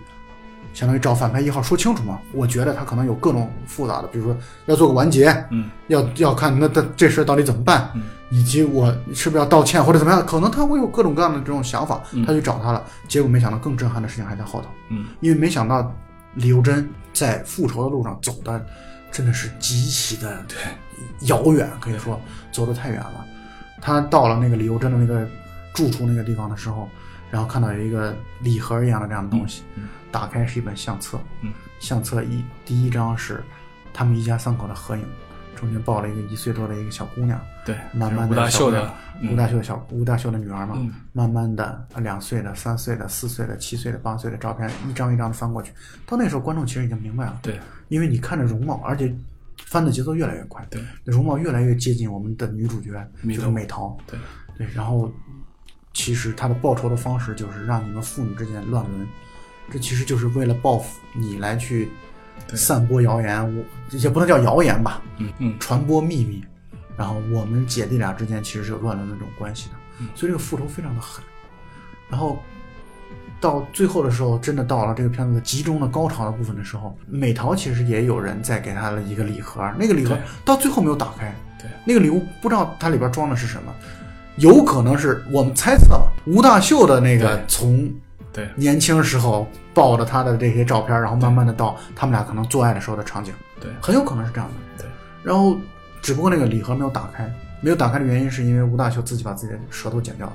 [0.72, 15.92] 相当于找反派一号说清楚嘛，我觉得他可能有各种复杂的，比如说要做个完结，嗯要要看那他这事到底怎么办，嗯以及我是不是要道歉或者怎么样，可能他会有各种各样的这种想法，嗯他去找他了，结果没想到更震撼的事情还在后头，嗯因为没想到
[16.34, 18.64] 李幼珍在复仇的路上走的
[19.10, 20.56] 真的是极其的对
[21.26, 22.20] 遥远，可以说
[22.52, 23.24] 走得太远了。
[23.80, 25.26] 他到了那个李幼珍的那个
[25.72, 26.88] 住处那个地方的时候，
[27.30, 31.52] 然后看到有一个礼盒一样的这样的东西，嗯打开是一本相册，嗯。
[31.78, 33.42] 相册一第一张是
[33.94, 35.04] 他们一家三口的合影，
[35.56, 38.92] 中间抱了一个一岁多的一个小姑娘，对，慢慢的吴大秀的
[39.30, 40.92] 吴大秀的小吴大秀的女儿嘛，嗯。
[41.12, 45.72] 慢慢的两岁的、三岁的、四岁的、七岁的、八岁的照片一张一张的翻过去，
[46.06, 47.58] 到那时候观众其实已经明白了，对。
[47.88, 49.14] 因为你看着容貌，而且
[49.70, 52.90] 翻的节奏越来越快，对容貌越来越接近我们的女主角，
[53.22, 54.18] 就是美桃，对，
[54.58, 55.08] 对，然后
[55.94, 59.06] 其实他的报仇的方式就是让你们父女之间乱伦，
[59.70, 61.88] 这其实就是为了报复你来去
[62.48, 63.64] 散播谣言，我
[63.96, 66.44] 也不能叫谣言吧，嗯嗯，传播秘密，
[66.96, 71.24] 然后我们姐弟俩之间其实是有乱伦的这种关系的，嗯所以这个复仇非常的狠。
[72.08, 72.42] 然后
[73.40, 83.72] 到最后的时候，真的到了这个片子的集中的高潮的部分的时候，美桃其实也有人在给他了一个礼盒，那个礼盒到最后没有打开，对，那个礼物不知道它里边装的是什么，
[84.36, 87.90] 有可能是我们猜测吴大秀的那个从
[88.32, 88.48] 对。
[88.54, 93.70] 年轻时候抱着他的这些照片，然后慢慢的到他们俩可能做爱的时候的场景，对。
[93.80, 94.84] 很有可能是这样的。
[94.84, 94.90] 对，
[95.22, 95.56] 然后
[96.02, 100.34] 只不过那个礼盒没有打开，没有打开的原因是因为吴大秀自己把自己的舌头剪掉了，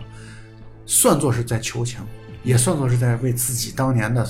[0.85, 1.99] 算作是在求情，
[2.45, 4.25] 也算作是在为自己当年的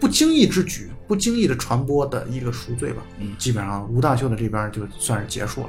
[0.00, 3.02] 不经意之举、不经意的传播的一个赎罪吧。
[3.18, 5.68] 嗯基本上吴大秀的这边就算是结束了。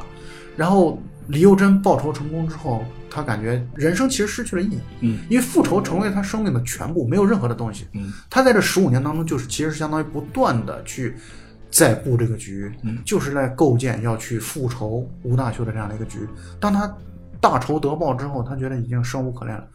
[0.55, 7.87] 然后李幼珍报仇成功之后，他感觉人生其实失去了意义，嗯因为复仇成为他生命的全部，没有任何的东西。
[7.93, 11.15] 嗯他在这十五年当中，就是其实是相当于不断的去
[11.69, 16.19] 在布这个局，嗯就是在构建要去复仇吴大秀的这样的一个局。
[16.59, 16.89] 当他
[17.41, 19.74] 大仇得报之后，他觉得已经生无可恋了，他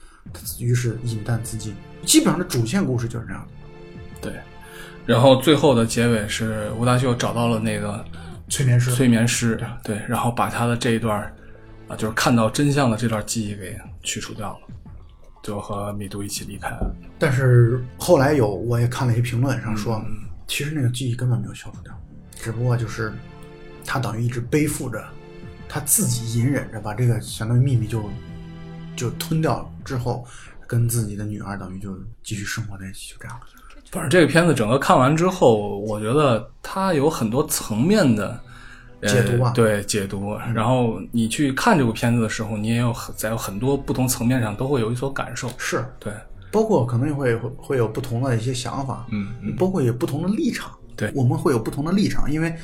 [0.59, 1.75] 于是饮弹自尽。
[2.05, 4.29] 基本上的主线故事就是这样的。
[4.31, 4.33] 对。
[5.07, 8.05] 然后最后的结尾是吴大秀找到了那个
[8.49, 11.21] 催眠师催眠师，对，然后把他的这一段
[11.89, 14.61] 啊，就是看到真相的这段记忆给去除掉了，
[15.43, 16.95] 就和米杜一起离开了。
[17.19, 21.93] 但是后来有我也看了一些评论上说，嗯其实那个记忆根本没有消除掉，
[22.41, 23.13] 只不过就是
[23.85, 25.03] 他等于一直背负着，
[25.69, 28.03] 他自己隐忍着把这个相当于秘密就
[29.01, 30.27] 就吞掉之后，
[30.67, 33.41] 跟自己的女儿等于就继续生活在一起，就这样。
[33.91, 38.29] 反正这个片子整个看完之后，我觉得它有很多层面的。
[38.29, 40.37] 呃解读啊对解读。
[40.55, 45.49] 然后你去看这部片子的时候，你也有在有很多不同层面上都会有一所感受。
[45.57, 46.13] 是，对，
[46.53, 50.71] 包括可能也会会会有不同的一些想法，嗯嗯，包括有不同的立场。
[50.97, 52.55] 对我们会有不同的立场，因为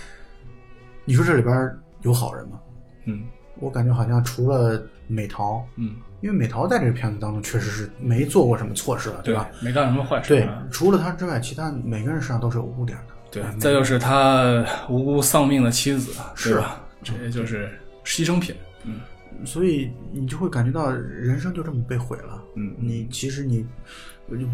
[1.07, 2.61] 你说这里边有好人吗？
[3.07, 3.25] 嗯
[3.59, 9.49] 我感觉好像除了美桃，嗯，因为美桃在这个片子当中确实是没做过什么错事了，对吧？？
[9.61, 10.29] 没干什么坏事。
[10.29, 13.14] 对啊，除了他之外，其他每个人身上都是有污点的。
[13.31, 16.81] 对啊，再就是他无辜丧命的妻子，是对吧？
[17.03, 17.71] 这也就是
[18.05, 18.55] 牺牲品。
[18.85, 19.01] 嗯
[19.45, 22.42] 所以你就会感觉到人生就这么被毁了。
[22.55, 23.66] 嗯你其实你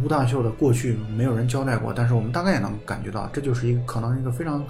[0.02, 4.64] 吴大秀的过去没有人交代过，但是我们大概也能感觉到，这就是一个可能一个非常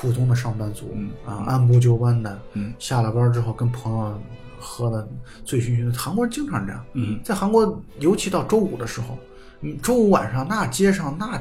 [0.00, 4.20] 普通的上班族、嗯啊，按部就班的，嗯下了班之后跟朋友
[4.58, 5.06] 喝的
[5.44, 5.98] 醉醺醺的。
[5.98, 9.16] 韩国人经常这样，嗯在韩国尤其到周五的时候，
[9.60, 11.40] 嗯，周五晚上那街上那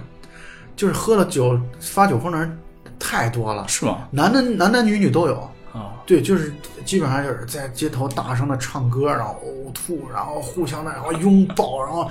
[0.75, 2.57] 就是喝了酒发酒疯的人
[2.99, 4.07] 太多了，是吗？
[4.11, 5.49] 男的男男女女都有。
[5.73, 6.53] 啊，对，就是
[6.85, 12.07] 基本上就是在街头大声的唱歌，然后呕吐，然后互相的然后拥抱，然后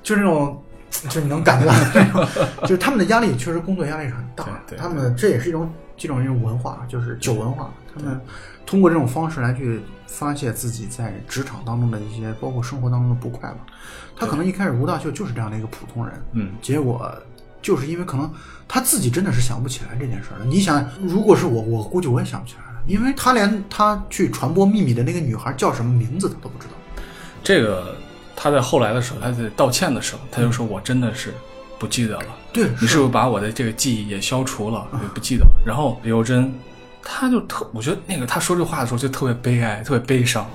[0.00, 0.62] 就那种，
[1.10, 2.24] 就你能感觉到那种，
[2.62, 4.52] 就是他们的压力确实工作压力是很大的。
[4.68, 5.68] 对对他们这也是一种
[6.00, 7.70] 这种一种文化，就是酒文化。
[7.94, 8.18] 他们
[8.64, 13.58] 通过这种方式来去发泄自己在职场当中的一些，包括生活当中的不快吧。
[14.16, 17.14] 他可能一开始吴大秀就是这样的一个普通人，嗯结果
[17.60, 18.32] 就是因为可能
[18.66, 20.46] 他自己真的是想不起来这件事儿了。
[20.46, 26.72] 你想，如果是我，我估计我也想不起来了，因为他连他去传播秘密的那个女孩叫什么名字他都不知道。
[27.42, 27.94] 这个
[28.34, 31.34] 他在后来的时候，他在道歉的时候，他就说：“我真的是
[31.80, 34.86] 不记得了。”对，你是不是把我的这个记忆也消除了？
[34.92, 35.50] 我就不记得了。
[35.66, 36.52] 然后李幼珍，
[37.02, 40.48] 他就特，我觉得那个他说这话的时候就特别悲哀，特别悲伤。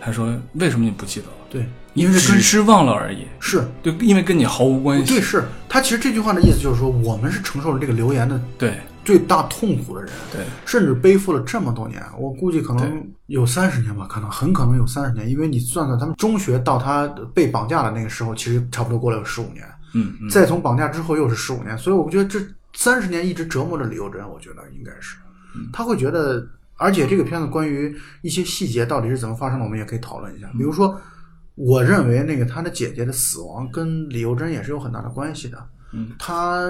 [0.00, 1.32] 他说：“为什么你不记得了？
[1.48, 5.14] 对，因为跟只是忘了而已，是对，因为跟你毫无关系。
[5.14, 22.38] 对是他其实这句话的意思就是说，我们是承受了这个流言的对最大痛苦的人，对甚至背负了这么多年，我估计可能有三十年吧，可能很可能有三十年，因为你算算他们中学到他被绑架的那个时候，其实差不多过了有十五年，嗯嗯，再从绑架之后又是十五年，所以我觉得这
[22.74, 25.16] 三十年一直折磨着李幼珍，我觉得应该是，
[25.72, 31.00] 他会觉得，而且这个片子关于一些细节到底是怎么发生的，我们也可以讨论一下，比如说，
[31.54, 36.60] 我认为那个他的姐姐的死亡跟李幼珍也是有很大的关系的，嗯，他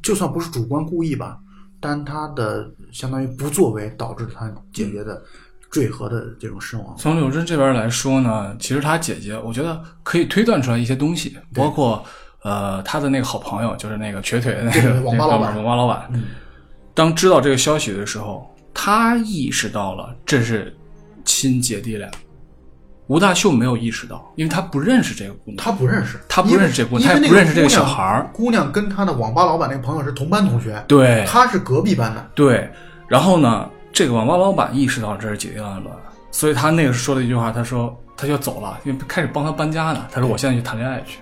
[0.00, 1.40] 就算不是主观故意吧，
[1.80, 5.20] 但他的相当于不作为导致他姐姐的
[5.74, 12.00] 坠河的这种身亡，从柳珍这边来说呢，其实他姐姐，我觉得可以推断出来一些东西，包括
[12.44, 16.08] 呃他的那个好朋友，就是那个瘸腿的那个网吧老板网吧老板。
[16.94, 20.72] 当知道这个消息的时候，他意识到了这是
[21.24, 22.08] 亲姐弟俩。
[23.08, 25.56] 吴大秀没有意识到，因为他不认识这个姑娘。
[25.56, 32.30] 他不认识，他不认识这姑娘他也不认识这个小孩儿姑娘跟他的网吧老板那个朋友是同班同学，对他是隔壁班的。
[32.34, 32.70] 对，
[33.08, 35.94] 然后呢，这个网吧老板意识到这是姐弟乱伦，
[36.32, 40.04] 所以他那个说了一句话，他说：“他就走了，因为开始帮他搬家呢。
[40.10, 41.20] 他说我现在去谈恋爱去。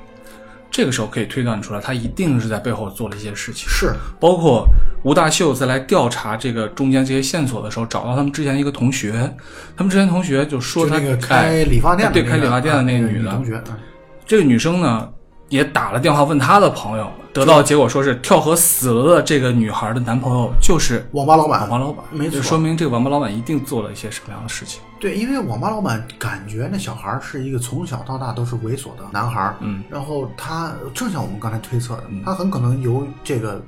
[0.71, 3.69] 这个时候可以推断出来，他一定是在背后做了一些事情。
[3.69, 4.67] 是，包括
[5.05, 9.13] 吴大秀在来调查这个中间这些线索的时候，找到他们之前一个同学，
[9.77, 13.77] 他们之前同学就说他开理发店的对开理发店的那个啊女的同学，嗯
[14.25, 15.07] 这个女生呢，
[15.51, 24.81] 也打了电话问他的朋友，得到的结果说是跳河死了的这个女孩的男朋友就是网吧老板网吧老板，没错就说明这个网吧老板一定做了一些什么样的事情。
[25.01, 33.61] 对，因为网吧老板感觉那小孩儿是一个从小到大都是猥琐的男孩儿，嗯，然后他正像我们刚才推测的，他很可能由这个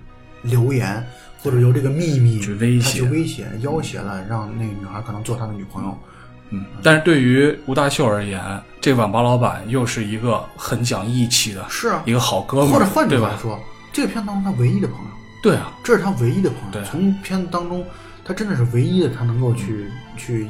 [0.43, 1.05] 留言
[1.43, 5.91] 或者由这个秘密去威胁去威胁、要挟了，让那个女孩可能做他的女朋友。
[5.91, 5.99] 嗯，
[6.83, 8.41] 但是对于吴大秀而言，
[8.81, 13.17] 这个网吧老板又是一个很讲义气的，是啊一个好哥们，或者换句？
[13.19, 13.59] 话说，
[13.93, 15.11] 这个片子当中他唯一的朋友，
[15.43, 16.73] 对啊，这是他唯一的朋友。
[16.73, 17.85] 对从片子当中，
[18.25, 20.49] 他真的是唯一的他能够去去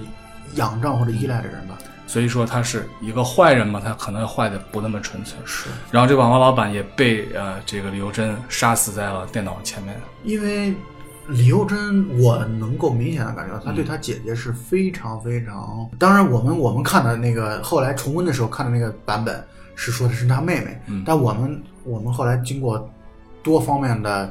[0.54, 1.76] 仰仗或者依赖的人吧。
[2.06, 5.38] 所以说他是一个坏人嘛，他可能坏的不那么纯粹。
[5.46, 9.98] 是然后这个网吧老板也被呃这个李幼珍杀死在了电脑前面。
[10.22, 10.74] 因为
[11.28, 15.88] 李幼珍，我能够明显的感觉到，她对她姐姐是非常非常。
[15.98, 19.42] 当然，我们我们看的那个后来重温的时候看的那个版本
[19.74, 22.90] 是说的是她妹妹，嗯但我们我们后来经过
[23.42, 24.30] 多方面的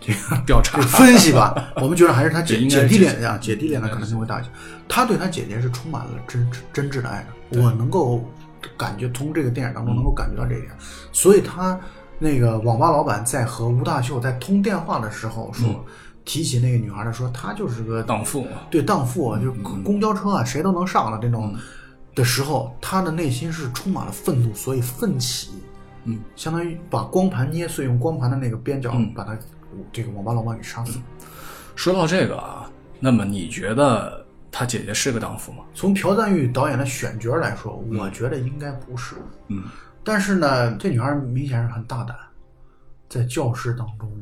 [0.00, 4.50] 这个调查分析吧，我们觉得还是他姐姐弟恋啊，姐弟恋的可能性会大一些。
[4.88, 8.28] 他对他姐姐是充满了真真挚的爱的，我能够
[8.76, 10.72] 感觉从这个电影当中能够感觉到这一点，
[11.12, 11.78] 所以他
[12.18, 15.84] 那个网吧老板在和吴大秀在通电话的时候说。
[16.24, 21.54] 提起那个女孩的说，她就是个荡妇嘛，对荡妇啊，就是公交车啊，谁都能上的这种
[22.14, 25.50] 的时候，她的内心是充满了愤怒，所以奋起，
[26.04, 29.12] 嗯，相当于把光盘捏碎，用光盘的那个边角嗯。
[29.14, 29.36] 把她
[29.92, 30.98] 这个网吧老板给杀死。
[31.74, 35.64] 说到这个啊，那么你觉得他姐姐是个荡妇吗？
[35.74, 39.16] 从朴赞玉导演的选角来说，我觉得应该不是。
[39.48, 39.64] 嗯，
[40.04, 42.14] 但是呢，这女孩明显是很大胆，
[43.08, 44.12] 在教室当中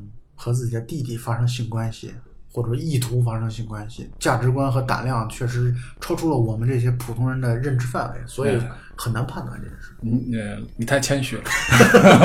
[0.42, 2.10] 和自己的弟弟发生性关系，
[2.50, 8.58] 或者说意图发生性关系，价值观和胆量确实超出了我们这些普通人的认知范围，所以
[8.96, 9.94] 很难判断这件事。
[10.00, 11.42] 你呃，你太谦虚了，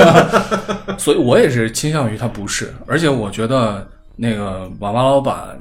[0.98, 5.58] 所以我也是倾向于他不是，而且我觉得那个网吧老板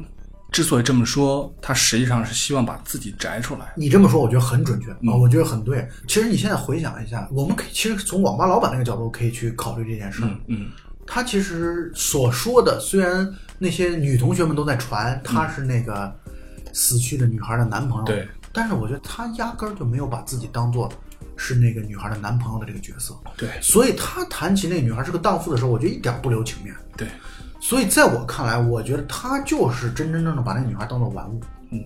[0.49, 3.73] 之所以这么说，他实际上是希望把自己摘出来。
[3.75, 5.85] 你这么说，我觉得很准确啊，我觉得很对。
[6.07, 10.69] 其实你现在回想一下，我们可以其实从网吧老板那个角度可以去考虑这件事嗯，
[11.07, 16.13] 他其实所说的，虽然那些女同学们都在传他是那个
[16.73, 20.91] 死去的女孩的男朋友，对，但是我觉得他压根儿就没有把自己当做
[21.37, 23.49] 是那个女孩的男朋友的这个角色，对。
[23.61, 26.75] 所以他谈起那个女孩是个荡妇的时候，我觉得一点不留情面。
[26.97, 27.07] 对，
[27.59, 31.41] 所以在我看来，我觉得他就是真真正正把那个女孩当做玩物，
[31.71, 31.83] 嗯，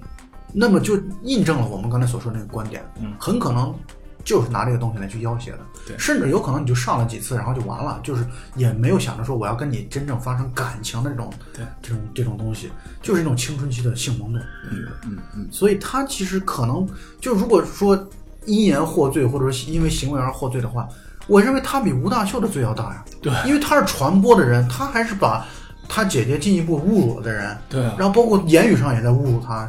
[0.54, 3.14] 那么就印证了我们刚才所说的那个观点，嗯。
[3.20, 3.76] 很可能
[4.24, 12.70] 就是拿这个东西来去要挟的，对甚至有可能你就上了几次，然后就完了，就是也没有想着说我要跟你真正发生感情的这种，对这种这种东西，
[13.02, 16.88] 就是一种青春期的性懵懂，嗯嗯嗯，所以他其实可能
[17.20, 18.08] 就如果说
[18.46, 20.88] 因言获罪，或者说因为行为而获罪的话，
[21.28, 23.06] 我认为他比吴大秀的罪要大呀。
[23.22, 25.46] 对因为他是传播的人，他还是把
[25.90, 29.68] 他姐姐进一步侮辱了的人，对啊，然后包括言语上也在侮辱他。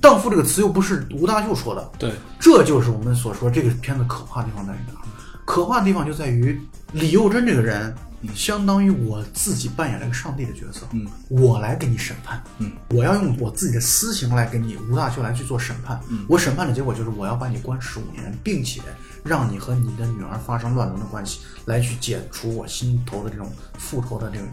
[0.00, 5.00] 荡妇这个词又不是吴大秀说的，对，这就是我们所说这个片子可怕的地方在于哪儿？
[5.46, 6.60] 可怕的地方就在于
[6.92, 7.94] 李幼珍这个人，
[8.34, 18.82] 相当于我自己扮演了一个上帝的角色，嗯，我来给你审判，嗯，我要用我自己的私刑来给你吴大秀来去做审判，嗯我审判的结果就是我要把你关十五年，并且
[19.22, 24.46] 让你和你的女儿发生乱伦的关系，来去解除我心头的这种复仇的这种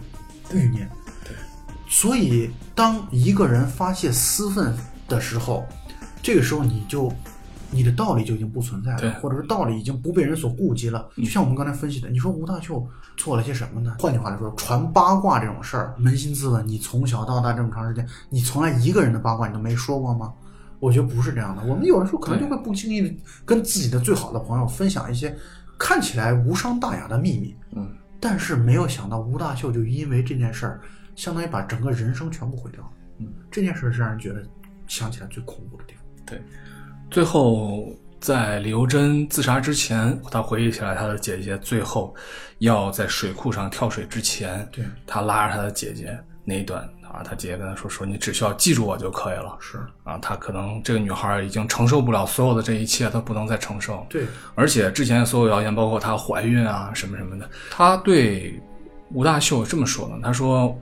[0.53, 0.89] 欲念。
[1.91, 4.73] 对，所以当一个人发泄私愤
[5.07, 5.65] 的时候，
[6.23, 7.11] 这个时候你就
[7.69, 11.09] 你的道理就已经不存在了，或者是道理已经不被人所顾及了。
[11.17, 13.95] 就像我们刚才分析的，你说吴大秀做了些什么呢？
[13.99, 20.33] 换句话来说，传八卦这种事儿，扪心自问，你从小到大这么长时间，你从来一个人的八卦你都没说过吗？
[20.79, 21.63] 我觉得不是这样的。
[21.63, 23.15] 我们有的时候可能就会不经意的
[23.45, 25.35] 跟自己的最好的朋友分享一些
[25.77, 27.87] 看起来无伤大雅的秘密，嗯，
[28.19, 30.81] 但是没有想到吴大秀就因为这件事儿，
[31.15, 32.89] 相当于把整个人生全部毁掉了。
[33.19, 34.43] 嗯，这件事是让人觉得
[34.87, 36.03] 想起来最恐怖的地方。
[36.25, 36.41] 对，
[37.09, 42.15] 最后在李幼珍自杀之前，他回忆起来他的姐姐最后
[42.59, 49.57] 要在水库上跳水之前，对他拉着他的姐姐那一段啊，他姐姐跟他说说你只需要记住我就可以了。
[49.59, 54.05] 是啊，他可能这个女孩已经承受不了所有的这一切，她不能再承受。
[54.09, 58.59] 对，而且之前所有谣言，包括她怀孕啊什么什么的，他对
[59.11, 60.75] 吴大秀这么说呢，他说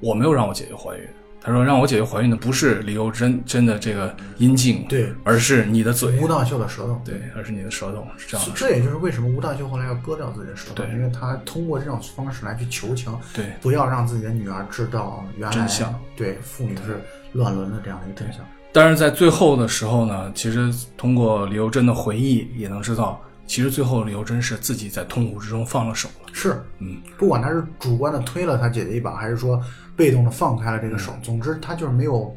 [0.00, 1.04] 我没有让我姐姐怀孕，
[1.40, 7.00] 他说让我姐姐怀孕的不是李幼珍真的这个阴茎，对，而是你的嘴，吴大秀的舌头。
[7.04, 8.52] 对，而是你的舌头，是这样的。
[8.54, 17.00] 这也就是为什么吴大秀后来要割掉自己的舌头，对因为他通过这种方式来去求情，对，不要让自己的女儿知道原来真相对妇女是
[17.32, 18.42] 乱伦的这样的一个真相。
[18.72, 26.28] 但是在最后的时候呢，其实通过李幼珍的回忆也能知道，其实最后李幼珍是自己在痛苦之中放了手了。
[26.32, 29.60] 是，嗯，不管他是主观的推了他姐姐一把，还是说
[30.00, 32.34] 被动的放开了这个手，嗯总之他就是没有，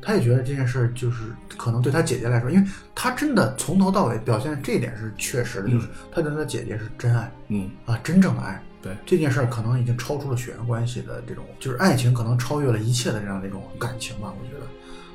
[0.00, 1.24] 他也觉得这件事就是
[1.56, 8.62] 可能对他姐姐来说，因为他真的从头到尾表现的这一点是确实的，就是他对他姐姐是真爱嗯，啊，真正的爱。
[8.80, 14.66] 对，这件事儿可能已经超出了血缘关系的这种，就是爱情可能超越了一切的这样的一种感情吧，我觉得。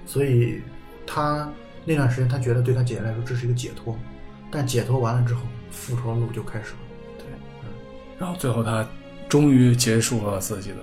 [0.06, 0.62] 所以
[1.08, 1.50] 他
[1.86, 3.98] 那段时间，他觉得对他姐姐来说这是一个解脱，
[4.52, 5.42] 但解脱完了之后，
[5.72, 6.78] 复仇的路就开始了。
[7.18, 7.26] 对，
[7.64, 7.70] 嗯
[8.20, 8.86] 然后最后他
[9.28, 10.78] 终于结束了自己的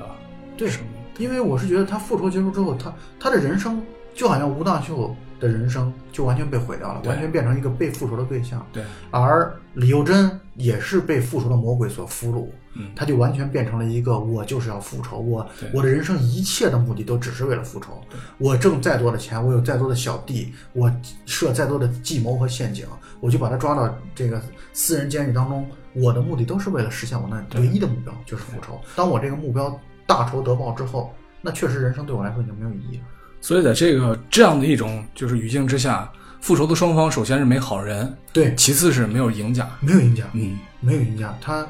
[0.56, 0.91] 对生命。
[1.18, 3.82] 因为我是觉得他复仇结束之后，他他的人生
[4.14, 8.64] 就好像吴大秀的人生就完全被毁掉了，完全变成一个被复仇的对象。
[8.72, 18.00] 对，而李幼珍也是被复仇的魔鬼所俘虏，嗯他就完全变成了一个我就是要复仇，我我的人生一切的目的都只是为了复仇。
[18.38, 20.92] 我挣再多的钱，我有再多的小弟，我
[21.26, 22.86] 设再多的计谋和陷阱，
[23.20, 24.40] 我就把他抓到这个
[24.72, 25.66] 私人监狱当中。
[25.94, 28.80] 我的目的都是为了实现我那唯一的目标，就是复仇。
[28.96, 29.78] 当我这个目标
[30.12, 33.04] 大仇得报之后，那确实人生对我来说已经没有意义了。
[33.40, 36.10] 所以在这个这样的一种就是语境之下，
[36.40, 39.68] 复仇的双方首先是没好人，对，其次是没有赢家。
[39.80, 41.66] 没有赢家，嗯，没有赢家，他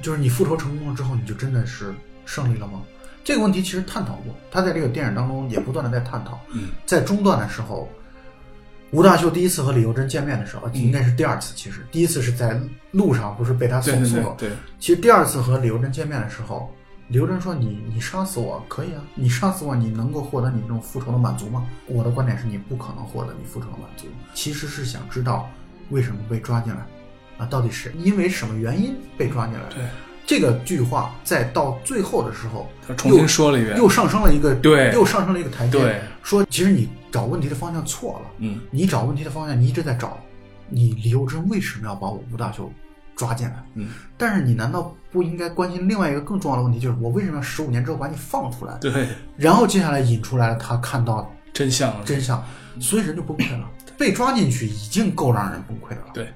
[0.00, 1.94] 就是你复仇成功了之后，你就真的是
[2.24, 2.80] 胜利了吗？
[3.22, 6.40] 这个问题其实探讨过，他在这个电影当中也不断的在探讨。
[6.52, 7.88] 嗯，在中段的时候，
[8.90, 11.52] 吴大秀第一次和李幼珍见面的时候，应该是第二次。
[11.54, 12.58] 其实第一次是在
[12.90, 14.34] 路上，不是被他对送送走。
[14.38, 16.74] 对对对，其实第二次和李幼珍见面的时候，
[17.08, 24.06] 李幼珍说：“你你杀死我可以啊，你杀死我，你能够获得你这种复仇的满足吗？”我的观点是你不可能获得你复仇的满足。
[24.34, 25.48] 其实是想知道
[25.88, 26.86] 为什么被抓进来，
[27.38, 29.60] 啊，到底是因为什么原因被抓进来？
[29.70, 29.84] 对，
[30.26, 33.78] 这个句话在到最后的时候，他重新说了一遍。
[33.78, 35.78] 又上升了一个，对又上升了一个台阶。
[35.78, 38.30] 对，说其实你找问题的方向错了。
[38.40, 40.18] 嗯，你找问题的方向，你一直在找，
[40.68, 42.70] 你李幼珍为什么要把我吴大秀
[43.18, 43.62] 抓进来？
[43.74, 48.78] 嗯，但是你难道不应该关心另外一个更重要的问题，就是我为什么要十五年之后把你放出来？
[48.80, 51.92] 对，然后接下来引出来了他看到真相。
[52.04, 52.42] 真相，
[52.78, 53.68] 所以人就崩溃了。
[53.98, 56.32] 被抓进去已经够让人崩溃的了，对，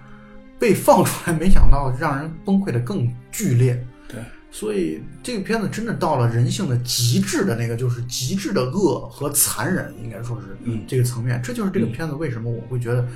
[0.59, 3.81] 被放出来，没想到让人崩溃的更剧烈。
[4.09, 4.21] 对，
[4.51, 11.41] 所以这个片子真的到了人性的极致的那个，就是极致的恶和残忍，应该说是嗯这个层面。
[11.41, 13.07] 这就是这个片子为什么我会觉得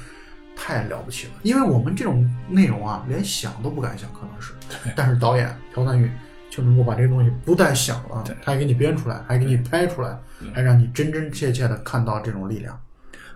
[0.66, 4.52] 太了不起了，因为我们这种内容啊，连想都不敢想，可能是，
[4.96, 6.10] 但是导演朴赞玉
[6.50, 10.18] 就能够把这个东西不但想了对，他还给你编出来，还给你拍出来，
[10.52, 12.76] 还让你真真切切的看到这种力量。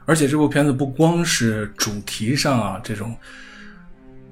[0.06, 3.14] 而且这部片子不光是主题上啊这种，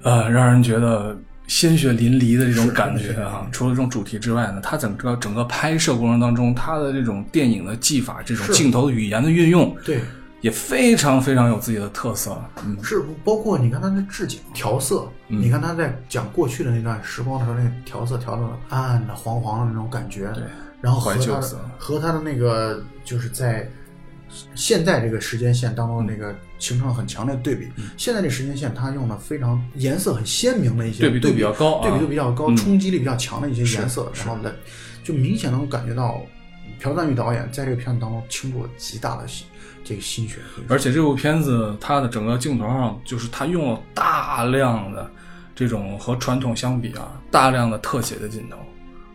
[0.02, 10.00] 呃，让人觉得鲜血淋漓的这种感觉啊，除了这种主题之外呢，它整个整个拍摄过程当中，它的这种电影的技法、这种镜头语言的运用，对，
[10.40, 12.40] 也非常非常有自己的特色。
[12.64, 20.44] 嗯，是包括你看他的置景、调色，嗯你看他在讲过去的那段时光的时候，那个调色调的暗暗的、黄黄的那种感觉，对，
[20.80, 23.68] 然后和他的和他的那个就是在
[24.54, 27.66] 现在这个时间线当中那个形成了很强烈的对比。
[27.96, 34.52] 现在这时间线，它用的非常颜色很鲜明的一些对比度比较高啊对比度比较高，嗯冲击力比较强的一些颜色，是然后来
[35.02, 36.20] 就明显能感觉到
[36.78, 39.46] 朴赞玉导演在这个片子当中倾注了极大的心
[39.88, 40.36] 这个心血。
[40.68, 45.10] 而且这部片子它的整个镜头上，就是它用了大量的
[45.54, 48.58] 这种和传统相比啊，大量的特写的镜头，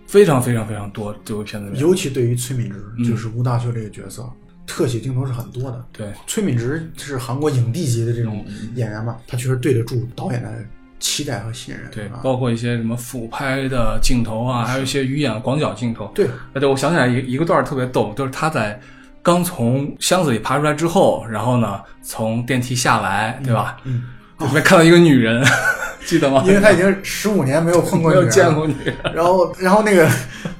[0.07, 1.15] 非常非常非常多。
[1.23, 4.27] 这部片子尤其对于崔敏植，嗯就是吴大秀这个角色，
[4.65, 5.85] 特写镜头是很多的。
[5.91, 8.43] 对崔敏植是韩国影帝级的这种
[8.75, 10.51] 演员嘛，他确实对得住导演的
[10.99, 11.89] 期待和信任。
[11.91, 16.11] 对啊，包括一些什么俯拍的镜头啊，还有一些鱼眼广角镜头。
[16.15, 18.79] 对哎，对，我想起来一一个段特别逗，就是他在
[19.23, 23.77] 刚从箱子里爬出来之后，然后呢从电梯下来，对吧？
[23.85, 24.03] 嗯，
[24.39, 25.43] 里面看到一个女人，
[26.05, 26.43] 记得吗？
[26.45, 28.95] 因为他已经十五年没有碰过没有女人了见过女人。
[29.15, 30.07] 然后，然后那个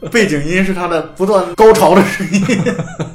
[0.10, 2.64] 背景音是他的不断高潮的声音。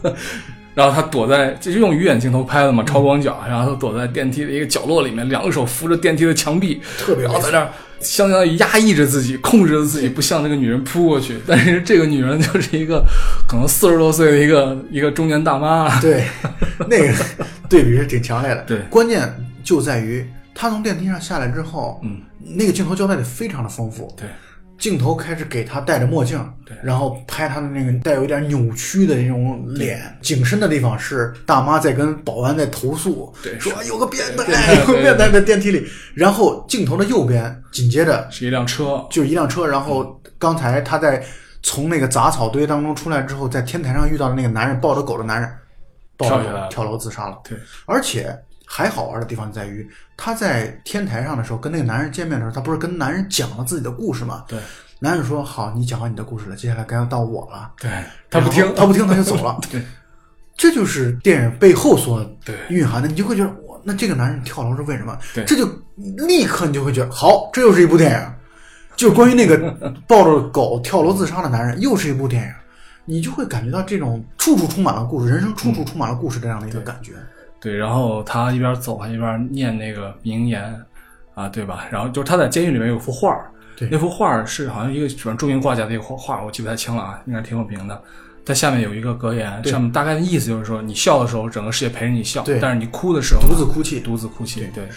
[0.75, 7.69] 然后他躲在，就是用鱼眼镜头拍嗯的嘛，超广角，然后他躲在电梯的一个角落里面，两个手扶着电梯的墙壁，特别然后在那儿
[8.01, 11.37] 相当于压抑着自己，控制着自己，不向那个女人扑过去。
[11.47, 13.05] 但是这个女人就是一个
[13.49, 16.25] 可能四十多岁的一个一个中年大妈，对，
[16.89, 17.13] 那个
[17.69, 18.63] 对比是挺强烈的。
[18.63, 19.33] 对关键
[19.63, 22.21] 就在于她从电梯上下来之后，嗯，
[22.57, 24.13] 那个镜头交代的非常的丰富。
[24.17, 24.29] 对，
[24.79, 26.77] 镜头开始给他戴着墨镜，对。
[26.83, 33.59] 然后拍他的那个带有一点扭曲的那种脸，景深的地方是大妈在跟保安在投诉，对。
[33.59, 35.87] 说有个变态， 有个变态在电梯里。
[36.15, 41.23] 然后镜头的右边紧接着是一辆车，就是一辆车，然后刚才他在
[41.63, 45.51] 从那个杂草堆当中出来之后，在天台上遇到的那个男人抱着狗的男人，
[46.19, 46.63] 跳下来了。
[46.67, 47.37] 狗跳楼自杀了。
[47.43, 48.37] 对，而且
[48.71, 54.45] 还好玩的地方在于，他在天台上的时候跟那个男人见面的时候，他不是跟男人讲了自己的故事吗？
[54.47, 54.59] 对，
[54.99, 57.73] 男人说：“好，你讲完你的故事了，接下来该要到我了。
[57.81, 57.91] 对，
[58.29, 59.59] 他不听他不听，他就走了。
[59.73, 59.83] 对，
[60.55, 62.25] 这就是电影背后所
[62.69, 65.19] 蕴含的，你就会觉得，哇，那这个男人跳楼是为什么？
[65.35, 65.67] 对这就
[65.97, 68.33] 立刻你就会觉得，好，这又是一部电影，
[68.97, 69.57] 就是关于那个
[70.07, 72.53] 抱着狗跳楼自杀的男人，又是一部电影，
[73.07, 77.13] 你就会感觉到这种处处充满了故事，人生处处充满了故事这样的一个感觉。
[77.61, 80.75] 对，然后他一边走还一边念那个名言，
[81.35, 81.87] 啊，对吧？
[81.91, 88.03] 然后就是他在监狱里面有幅画儿，对那幅画儿是好像一个什么著名画家的一个画画，我记不太清了啊，应该挺有名的。
[88.45, 94.67] 在下面有一个格言，上面大概的意思就是说，你笑的时候，整个世界陪着你笑；对但是你哭的时候，独自哭泣独自哭泣。
[94.75, 94.89] 对，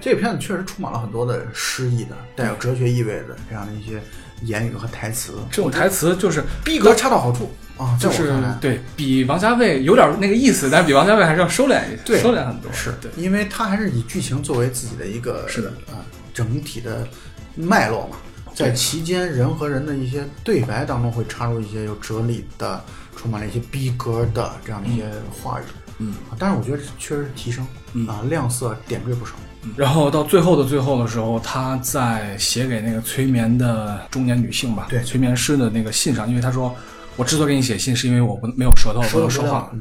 [0.00, 4.00] 这个片子确实充满了很多的诗意的、带有哲学意味的这样的一些
[4.42, 8.34] 言语和台词，这种台词就是逼格恰到好处啊，就是。
[8.60, 12.72] 对比王家卫有点那个意思，但是比王家卫还是要收敛一对收敛很多。
[12.72, 16.00] 是对，因为他还是以剧情作为自己的一个是的啊、
[16.32, 17.06] 整体的
[17.54, 18.16] 脉络嘛，
[18.54, 22.82] 在其间人和人的一些对白当中会插入一些有哲理的、
[23.16, 25.64] 充满了一些逼格的这样的一些话语。
[25.98, 29.32] 嗯啊，但是我觉得确实是提升，嗯啊，亮色点缀不少。
[29.76, 36.74] 然后到最后的最后的时候，他在写给那个催眠的中年女性吧，对催眠师的那个信上，因为他说，
[37.16, 39.72] 我之所以给你写信，是因为我不没有舌头，不能说话。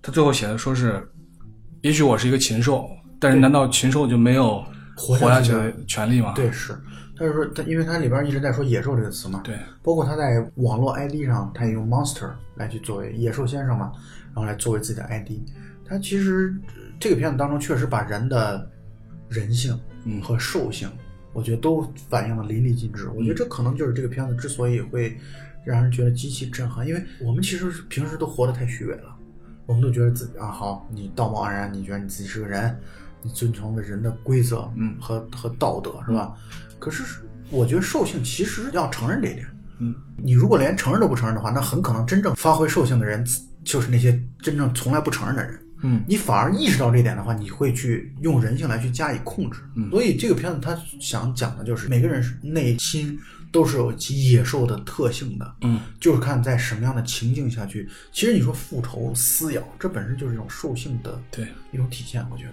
[0.00, 1.06] 他最后写的说是，
[1.82, 4.64] 也许我是一个禽兽，但是难道禽兽就没有
[4.96, 6.32] 活活下去的的权利吗？
[6.34, 6.76] 对，是。
[7.16, 13.90] 他就说，他因为他里边一直在说“野兽”这个词嘛，对，包括他在网络 ID 上，他也用 monster 来去作为野兽先生嘛，
[14.26, 15.30] 然后来作为自己的 ID。
[15.84, 18.70] 他其实呃这个片子当中确实把人的
[19.28, 20.88] 人性嗯和兽性，
[21.32, 23.08] 我觉得都反映的淋漓尽致。
[23.16, 25.18] 我觉得这可能就是这个片子之所以会
[25.72, 29.14] 让人觉得极其震撼，因为我们其实是平时都活得太虚伪了，
[29.66, 32.74] 我们都觉得自己啊好，你道貌岸然，你觉得你自己是个人，
[33.22, 36.34] 你遵从了人的规则，嗯和和道德是吧？
[36.78, 37.04] 可是
[37.50, 39.46] 我觉得兽性其实要承认这一点。
[39.80, 43.24] 嗯，你如果连承认都不承认的话，那很可能真正发挥兽性的人
[43.62, 45.60] 就是那些真正从来不承认的人。
[45.84, 49.60] 嗯你反而意识到这一点的话，你会去用人性来去加以控制。
[49.76, 53.16] 嗯所以这个片子他想讲的就是每个人内心
[53.50, 57.88] 都是有其野兽的特性的，嗯，就是看在什么样的情境下去。
[58.12, 61.46] 其实你说复仇、撕咬，这本身就是一种兽性的对。
[61.70, 62.52] 一种体现，我觉得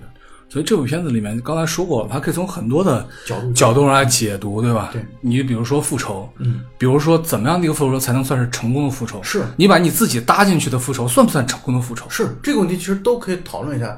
[0.49, 4.89] 所以这部片子里面，刚才说过了，它可以从很多的角度角度上来解读，对吧？
[4.91, 9.23] 对，你比如说复仇，嗯，比如说怎么样的一个复仇才能算是成功的复仇？
[9.23, 12.09] 是你把你自己搭进去的复仇，算不算成功的复仇？
[12.09, 13.97] 是这个问题，其实都可以讨论一下。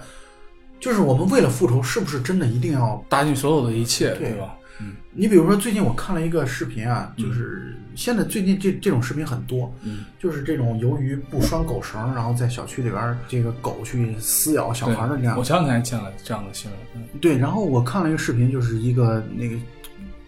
[0.80, 4.56] 就是我们为了复仇，是不是真的一定要搭进所有的一切，对吧？
[5.12, 16.80] 你比如说，最近我看了一个视频啊，就是现在最近这这种视频很多，嗯，就是这种由于不拴狗绳，然后在小区里边这个狗去撕咬小孩的这样我，前两天还见了这样的新闻。
[16.96, 17.38] 嗯对。
[17.38, 19.56] 然后我看了一个视频，就是一个那个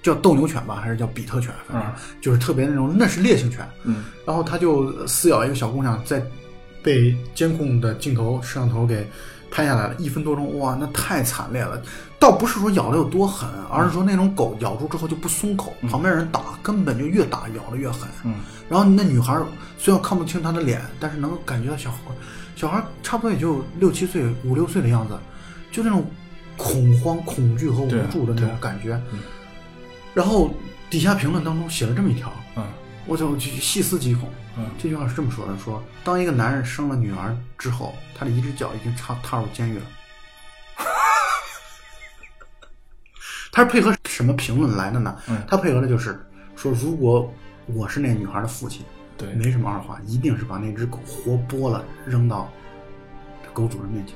[0.01, 3.63] 叫斗牛犬吧，还是叫比特犬，反正嗯就是特别那种，那是烈性犬。
[3.83, 6.23] 嗯然后他就撕咬一个小姑娘，在
[6.81, 9.05] 被监控的镜头摄像头给
[9.51, 11.81] 拍下来了，一分多钟，哇，那太惨烈了。
[12.19, 18.07] 倒不是说咬的有多狠，而是说那种狗咬住之后就不松口，旁边人打根本就越打咬的越狠。
[18.23, 18.35] 嗯
[18.69, 19.35] 然后那女孩
[19.79, 21.97] 虽然看不清她的脸，但是能够感觉到小孩，
[22.55, 25.17] 小孩差不多也就六七岁、五六岁的样子，
[25.71, 26.05] 就那种
[26.55, 29.01] 恐慌、恐惧和无助的那种感觉。
[30.13, 30.51] 然后
[30.89, 32.63] 底下评论当中写了这么一条，嗯
[33.07, 34.29] 我就就细思极恐。
[34.59, 39.85] 嗯这句话是这么说的：说当一个男人生了女儿之后，他的一只脚已经踏踏入监狱了。
[43.51, 45.15] 他是配合什么评论来的呢？
[45.29, 46.19] 嗯他配合的就是
[46.55, 47.31] 说，如果
[47.67, 48.85] 我是那女孩的父亲，
[49.17, 52.51] 对，没什么二话，一定是把那只狗活剥了扔到
[53.53, 54.15] 狗主人面前。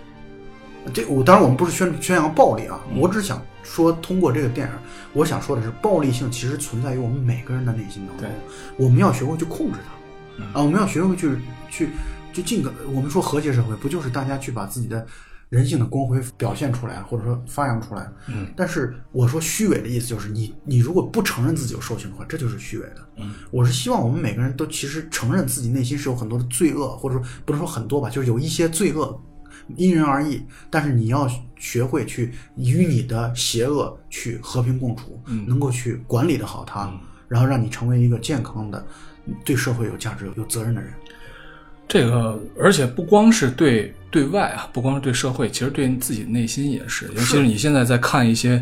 [0.93, 4.73] 这我当然我们不是宣宣扬暴力啊，嗯我只想说，通过这个电影，
[5.13, 8.29] 我想说的是，暴力性其实存在于我们每个人的内心当中，
[8.77, 9.93] 我们要学会去控制它。
[10.37, 11.37] 嗯啊，我们要学会去
[11.69, 11.89] 去
[12.31, 15.05] 就尽可，我们说和谐社会，不就是大家去把自己的
[15.49, 18.11] 人性的光辉表现出来，或者说发扬出来？
[18.27, 23.07] 嗯，但是我说虚伪的意思就是你你如果不承认自己有兽性的话，这就是虚伪的。
[23.17, 29.21] 嗯，我是希望我们每个人都其实承认自己内心是有很多的罪恶，或者说不能说很多吧，就是有一些罪恶。
[29.77, 31.25] 因人而异，但是你要
[31.55, 38.85] 学会去与你的邪恶去和平共处，嗯能够去管理的好它，嗯然后让你成为一个健康的、
[39.43, 40.91] 对社会有价值、有责任的人。
[41.87, 47.07] 这个，而且不光是对对外啊，不光是对社会，其实对你自己内心也是。
[47.07, 48.59] 尤其是你现在在看一些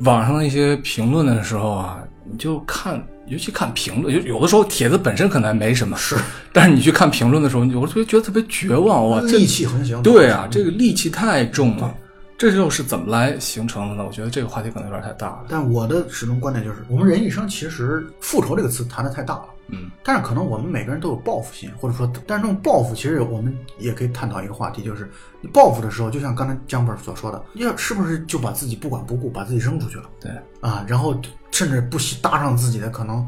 [0.00, 1.98] 网上的一些评论的时候啊，
[2.30, 6.14] 你就看，尤其看评论，有有的时候帖子本身可能还没什么，是，
[6.52, 10.00] 但是你去看评论的时候，你有时候觉得特别绝望哇，这戾气横行。
[10.02, 11.92] 对啊，这个戾气太重了。
[12.36, 14.04] 这又是怎么来形成的呢？
[14.04, 15.44] 我觉得这个话题可能有点太大了。
[15.48, 19.44] 但我的始终观点就是，我们人一生其实复仇这个词谈的太大了。
[19.68, 25.10] 嗯，但是可能我们每个人都有报复心，或者说，但是这种报复其实我们也可以探讨一个话题，就是
[25.40, 30.04] 你报复的时候，就像刚才江本所说的，要是不是就把自己不管不顾，把自己扔出去了？
[30.20, 31.18] 对啊，然后
[31.50, 33.26] 甚至不惜搭上自己的可能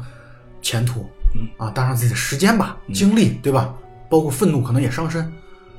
[0.61, 3.73] 前途，嗯啊，搭上自己的时间吧、精力，对吧？
[4.09, 5.31] 包括愤怒，可能也伤身。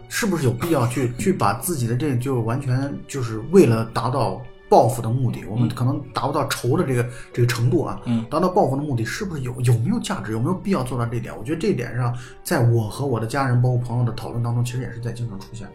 [0.09, 5.45] 是不是有必要去去把自己的这就完全就是为了达到报复的目的？
[5.49, 10.33] 我们可能达不到仇的这个这个程度啊，嗯达到报复的目的，是不是有有没有价值？
[10.33, 11.33] 有没有必要做到这一点？
[11.39, 12.13] 我觉得这一点上，
[12.43, 15.73] 在我和我的家人包括朋友的讨论当中，其实也是在经常出现的。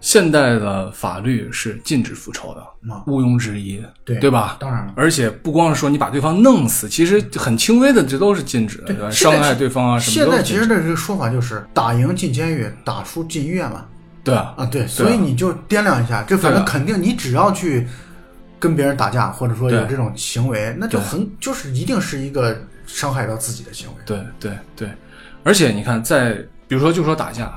[0.00, 4.56] 现代的法律是禁止复仇的，啊毋庸置疑，对对吧？
[4.58, 9.10] 当然了，而且不光是说你把对方弄死，其实很轻微的，这都是禁止的，对吧？
[9.10, 13.84] 伤害对方啊什么现在其实的这个说法就是打赢进监狱，打输进医院嘛。
[14.30, 17.86] 对啊，啊，对，所以你就掂量一下，这反正肯定你只要去
[18.58, 22.56] 跟别人打架，或者说有这种行为，那就很就是一定是一个
[22.86, 23.94] 伤害到自己的行为。
[24.06, 24.88] 对对对，
[25.44, 26.34] 而且你看，在
[26.68, 27.52] 比如说就说打架，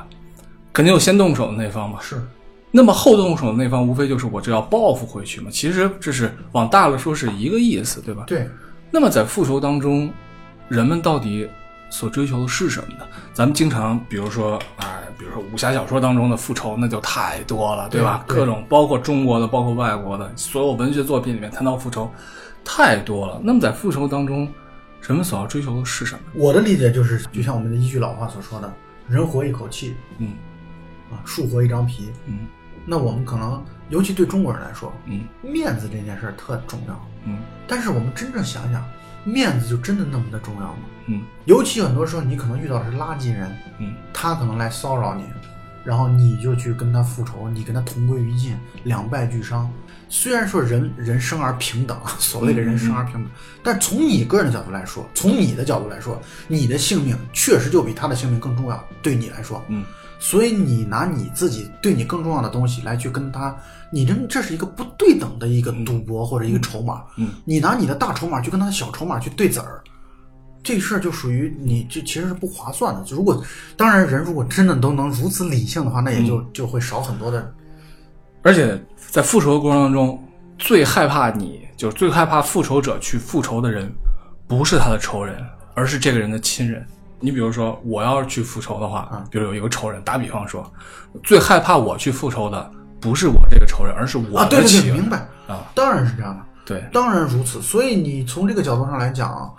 [0.71, 2.21] 肯定有先动手的那方嘛，是，
[2.71, 8.23] 那么后动手的那方无非就是我这要报复回去嘛，其实这是往大了说是一个意思，对吧？
[8.25, 8.49] 对，
[8.89, 10.11] 那么在复仇当中，
[10.69, 11.47] 人们到底
[11.93, 13.05] 所追求的是什么呢？
[13.33, 18.25] 咱们经常比如说，哎，比如说武侠小说当中的复仇，那就太多了，对吧？
[18.27, 22.11] 对各种包括中国的，包括外国的，所有文学作品里面谈到复仇，
[22.65, 23.39] 太多了。
[23.43, 24.51] 那么在复仇当中，
[25.03, 26.21] 人们所要追求的是什么？
[26.33, 28.73] 我的理解就是，就像我们的一句老话所说的
[29.07, 30.33] “人活一口气，嗯
[31.11, 32.47] 啊，树活一张皮嗯”。
[32.87, 37.07] 那我们可能，尤其对中国人来说，嗯面子这件事儿特重要。
[37.25, 37.37] 嗯
[37.67, 38.83] 但是我们真正想想，
[39.23, 40.79] 面子就真的那么的重要吗？
[41.07, 41.21] 嗯。
[41.45, 43.93] 尤其很多时候，你可能遇到的是垃圾人，嗯。
[44.13, 45.23] 他可能来骚扰你，
[45.83, 49.69] 然后你就去跟他复仇，你跟他同归于尽，两败俱伤。
[50.09, 53.25] 虽然说人人生而平等， 所谓的人生而平等，
[53.63, 59.63] 但从你个人的角度来说，从你的角度来说，你的性命确实就比他的性命更重要，对你来说。
[59.69, 59.83] 嗯。
[60.19, 63.53] 所以你拿你自己对你更重要的东西来去跟他，
[63.91, 67.03] 你这这是一个不对等的一个赌博或者一个筹码。
[67.17, 67.29] 嗯。
[67.43, 69.83] 你拿你的大筹码去跟他的小筹码去对子儿，
[70.63, 73.03] 这事儿就属于你这其实是不划算的。
[73.09, 73.43] 如果
[73.75, 77.53] 当然人如果真的都能如此理性的话，那也就、就会少很多的。
[78.41, 80.23] 而且在复仇的过程当中，
[80.57, 83.91] 最害怕你就是最害怕复仇者去复仇的人，
[84.47, 85.35] 不是他的仇人，
[85.73, 86.85] 而是这个人的亲人。
[87.19, 90.69] 你比如说，我要是去复仇的话，啊比如有一个仇人，打比方说，
[91.23, 94.99] 最害怕我去复仇的不是我这个仇人，而是我啊，对对对，的亲人。
[94.99, 97.61] 明白啊，当然是这样的，对当然如此。
[97.61, 99.49] 所以你从这个角度上来讲，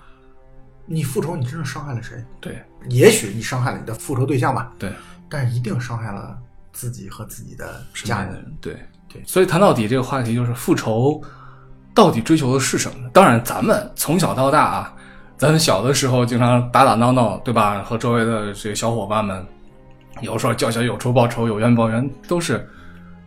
[0.86, 2.22] 你复仇，你真正伤害了谁？
[2.40, 4.92] 对也许你伤害了你的复仇对象吧，对，
[5.28, 6.38] 但是一定伤害了
[6.72, 8.56] 自己和自己的家人。
[8.60, 8.76] 对
[9.08, 11.22] 对所以谈到底，这个话题就是复仇
[11.94, 13.08] 到底追求的是什么？
[13.10, 14.94] 当然，咱们从小到大啊，
[15.38, 17.82] 咱们小的时候经常打打闹闹，对吧？
[17.82, 19.46] 和周围的这个小伙伴们，
[20.20, 22.68] 有时候叫嚣有仇报仇，有冤报冤，都是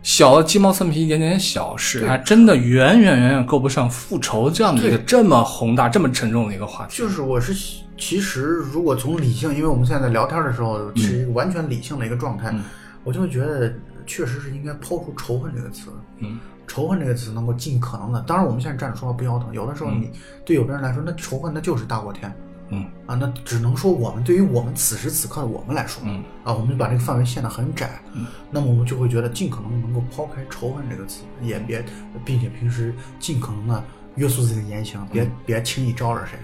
[0.02, 6.96] 小的鸡毛蒜皮一点点小事，对还真的远远远远够不上复仇这样的一个这么宏大、这么沉重的一个话题。
[6.96, 7.52] 就是我是
[7.98, 12.62] 其实如果从理性，因为我们现在在聊天的时候是一个完全理性的一个状态，嗯
[13.04, 13.72] 我就会觉得
[14.06, 15.90] 确实是应该抛出仇恨这个词。
[16.18, 20.10] 嗯仇恨这个词能够尽可能的，当然我们现在站着说话不腰疼，有的时候你、
[20.44, 22.30] 对有的人来说，那仇恨那就是大过天
[22.70, 22.86] 嗯。
[23.06, 26.22] 啊，那只能说我们对于我们此时此刻的我们来说，嗯。
[26.44, 28.26] 啊，我们把这个范围限得很窄，嗯。
[28.50, 31.84] 那么我们就会觉得尽可能能够抛开仇恨这个词，也别，
[32.24, 33.84] 并且平时尽可能的
[34.16, 36.38] 约束自己的言行，别、别轻易招惹谁，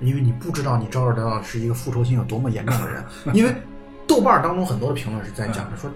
[0.00, 3.54] 因为你不知道你招惹到的是一个复仇心有多么严重的人， 因为
[4.06, 5.90] 豆瓣儿当中很多的评论是在讲着说，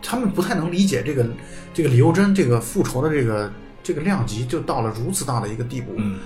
[0.00, 1.26] 他们不太能理解这个
[1.72, 3.52] 这个李幼珍这个复仇的这个
[3.82, 6.18] 这个量级就到了如此大的一个地步，嗯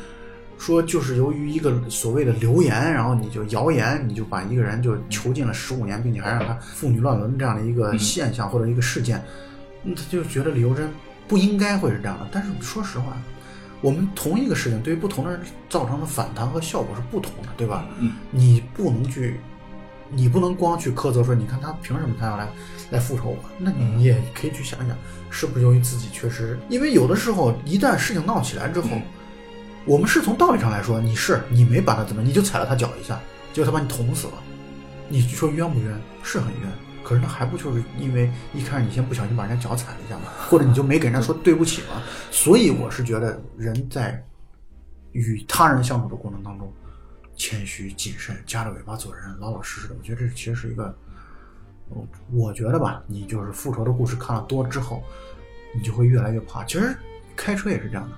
[0.58, 9.22] 说就是由于一个所谓的流言，然后你就谣言，你就把一个人就囚禁了十五年，并且还让他妇女乱伦这样的一个现象或者一个事件，
[9.84, 10.90] 嗯他就觉得李幼珍
[11.28, 12.26] 不应该会是这样的。
[12.32, 13.16] 但是说实话，
[13.80, 15.40] 我们同一个事情对于不同的人
[15.70, 17.86] 造成的反弹和效果是不同的，对吧？
[18.00, 19.38] 嗯你不能去，
[20.10, 22.48] 你不能光去苛责说，你看他凭什么他要来
[22.90, 23.38] 来复仇我？
[23.58, 24.96] 那你也可以去想想，
[25.30, 28.88] 是不是由于自己确实，因为有的时候一旦事情闹起来之后，
[29.88, 33.18] 我们是从道理上来说，你是你没把他怎么，你就踩了他脚一下，
[33.54, 34.34] 结果他把你捅死了，
[35.08, 35.98] 你说冤不冤？
[36.22, 36.70] 是很冤。
[37.02, 42.02] 可是他还不就是因为一开始你先不小心把人家脚踩了一下嘛， 或者你就没给人家说对不起嘛？
[42.30, 44.22] 所以我是觉得人在
[45.12, 46.70] 与他人相处的过程当中，
[47.34, 49.94] 谦虚谨慎，夹着尾巴做人，老老实实的。
[49.98, 50.94] 我觉得这其实是一个，
[51.88, 55.02] 我我觉得吧，你就是复仇的故事看了多之后，
[55.74, 56.62] 你就会越来越怕。
[56.64, 56.94] 其实
[57.34, 58.16] 开车也是这样的，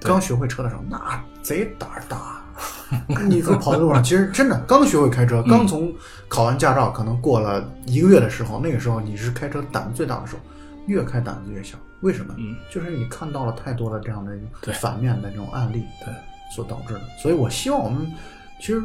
[0.00, 2.42] 刚学会车的时候，那贼胆儿大。
[3.28, 5.92] 你说跑在路上，其实真的刚学会开车，刚从
[6.28, 10.40] 考完驾照，可能过了一个月的时候，那个时候你是开车胆子最大的时候，
[10.86, 11.76] 越开胆子越小。
[12.00, 12.32] 为什么？
[12.38, 16.14] 嗯，就是你看到了太多的这样的反面的这种案例，对，
[16.54, 17.00] 所导致的。
[17.20, 18.10] 所以我希望我们，
[18.60, 18.80] 其实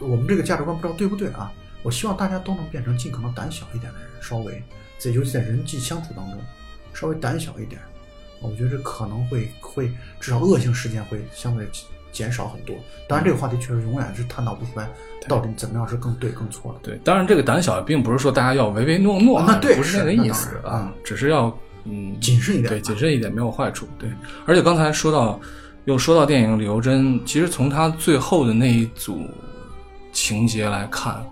[0.00, 1.52] 我们这个价值观不知道对不对啊？
[1.84, 4.60] 我希望大家都能变成尽可能胆小一点的人，稍微
[4.98, 6.40] 在尤其在人际相处当中，
[6.92, 7.80] 稍微胆小一点。
[8.40, 11.66] 我觉得这可能会会至少恶性事件会相对
[12.12, 12.74] 减少很多。
[13.06, 14.88] 当然，这个话题确实永远是探讨不出来
[15.26, 16.80] 到底怎么样是更对更错的。
[16.82, 23.86] 对，当然这个胆小并不是说大家要唯唯诺诺啊，那对不是那个意思啊，只是要嗯谨慎一点对，谨慎一点没有坏处。
[23.98, 24.10] 对，
[24.46, 25.38] 而且刚才说到，
[25.84, 29.26] 又说到电影李由珍，其实从他最后的那一组
[30.12, 31.24] 情节来看，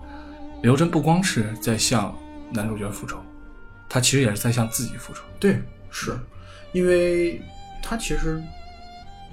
[0.61, 2.15] 李由珍不光是在向
[2.51, 3.17] 男主角复仇，
[3.89, 5.21] 他其实也是在向自己复仇。
[5.39, 6.17] 对，是
[6.77, 7.41] 因为
[7.81, 8.39] 他其实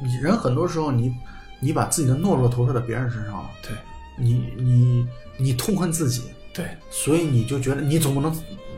[0.00, 1.14] 你人很多时候你
[1.60, 3.72] 你把自己的懦弱投射到别人身上了，对
[4.16, 6.22] 你你你痛恨自己，
[6.54, 8.34] 对，所以你就觉得你总不能，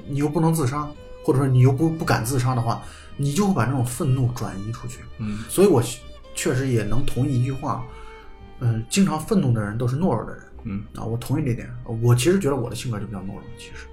[0.09, 0.85] 你又不能自杀，
[1.23, 2.83] 或者说你又不不敢自杀的话，
[3.17, 4.99] 你就会把这种愤怒转移出去。
[5.19, 5.81] 嗯，所以我
[6.35, 7.87] 确实也能同意一句话，
[8.59, 10.43] 嗯、经常愤怒的人都是懦弱的人。
[10.64, 11.71] 嗯，啊，我同意这点。
[12.03, 13.87] 我其实觉得我的性格就比较懦弱，其实，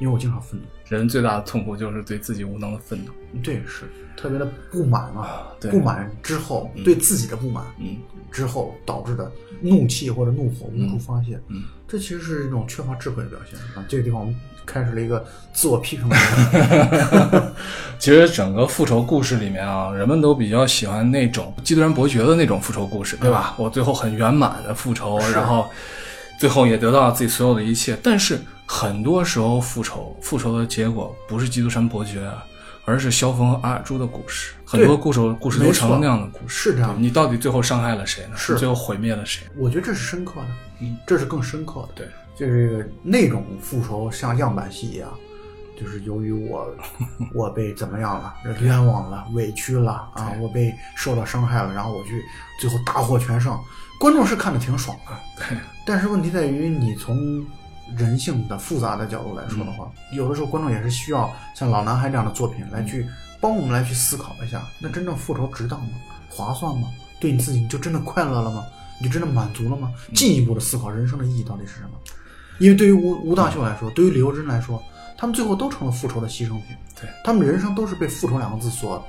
[0.00, 0.66] 因为我经常愤怒。
[0.88, 3.12] 人最大的痛苦就是对自己无能的愤怒。
[3.42, 3.84] 对，是
[4.16, 7.96] 特别的不满啊，对不满之后、对自己的不满，嗯
[8.30, 9.30] 之后导致的
[9.60, 13.84] 怒气或者怒火无处发泄，嗯，这其实是一种缺乏智慧的表现啊。
[13.88, 14.34] 这个地方我们
[14.66, 17.52] 开始了一个自我批评的过程。
[17.98, 23.54] 其实整个复仇故事里面啊，人们都比较喜欢那种激突然伯爵的那种复仇故事，对吧？
[23.58, 25.66] 我最后很圆满的复仇，然后
[26.38, 27.96] 最后也得到了自己所有的一切。
[28.02, 28.38] 但是
[28.70, 32.44] 很多时候复仇，复仇的结果不是基督山伯爵啊，
[32.84, 34.52] 而是萧峰和阿尔朱的故事。
[34.62, 36.70] 很多故事故事都成了那样的故事。
[36.70, 38.36] 是这样对你到底最后伤害了谁呢？
[38.36, 39.46] 是最后毁灭了谁？
[39.56, 40.46] 我觉得这是深刻的，
[40.80, 41.88] 嗯，这是更深刻的。
[41.94, 42.06] 对，
[42.36, 45.08] 就是那种复仇像样板戏一样，
[45.80, 46.68] 就是由于我
[47.34, 52.22] 我被怎么样了，冤枉了，委屈了啊，我被受到伤害了，然后我去
[52.60, 53.58] 最后大获全胜，
[53.98, 55.44] 观众是看的挺爽的。
[55.48, 57.42] 对，但是问题在于，你从
[57.96, 63.06] 人性的复杂的角度来说的话，有的时候观众也是需要像老男孩这样的作品来去
[63.40, 65.92] 帮我们来去思考一下，那真正复仇值当吗？
[66.28, 66.88] 划算吗？
[67.20, 68.64] 对你自己，你就真的快乐了吗？
[69.00, 69.92] 你就真的满足了吗？
[70.14, 71.90] 进一步的思考人生的意义到底是什么？
[72.58, 74.82] 因为对于吴吴大秀来说，对于李幼珍来说，
[75.16, 76.76] 他们最后都成了复仇的牺牲品。
[77.00, 79.04] 对，他们人生都是被复仇两个字所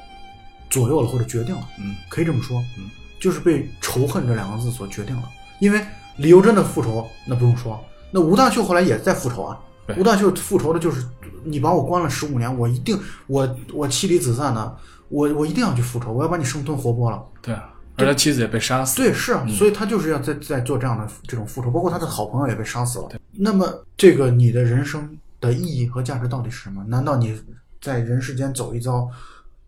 [0.69, 1.67] 左右了或者决定了。
[1.79, 5.29] 嗯，可以这么说，嗯，就是被仇恨这两个字所决定了。
[5.57, 5.83] 因为
[6.17, 9.59] 李由珍的复仇，那不用说，那吴大秀后来也在复仇啊。
[9.97, 11.03] 吴大秀复仇的就是
[11.43, 17.23] 你把我关了十五年，我一定我我妻离子散的，我我一定要去复仇，我要把你生吞活剥了。
[17.41, 18.97] 对啊，而他妻子也被杀死。
[18.97, 23.09] 对，是啊，嗯所以他就是要在在做这样的这种复仇，包括他的好朋友也被杀死了。
[23.31, 26.83] 那么，这个你的人生的意义和价值到底是什么？
[26.83, 27.41] 难道你
[27.81, 29.09] 在人世间走一遭，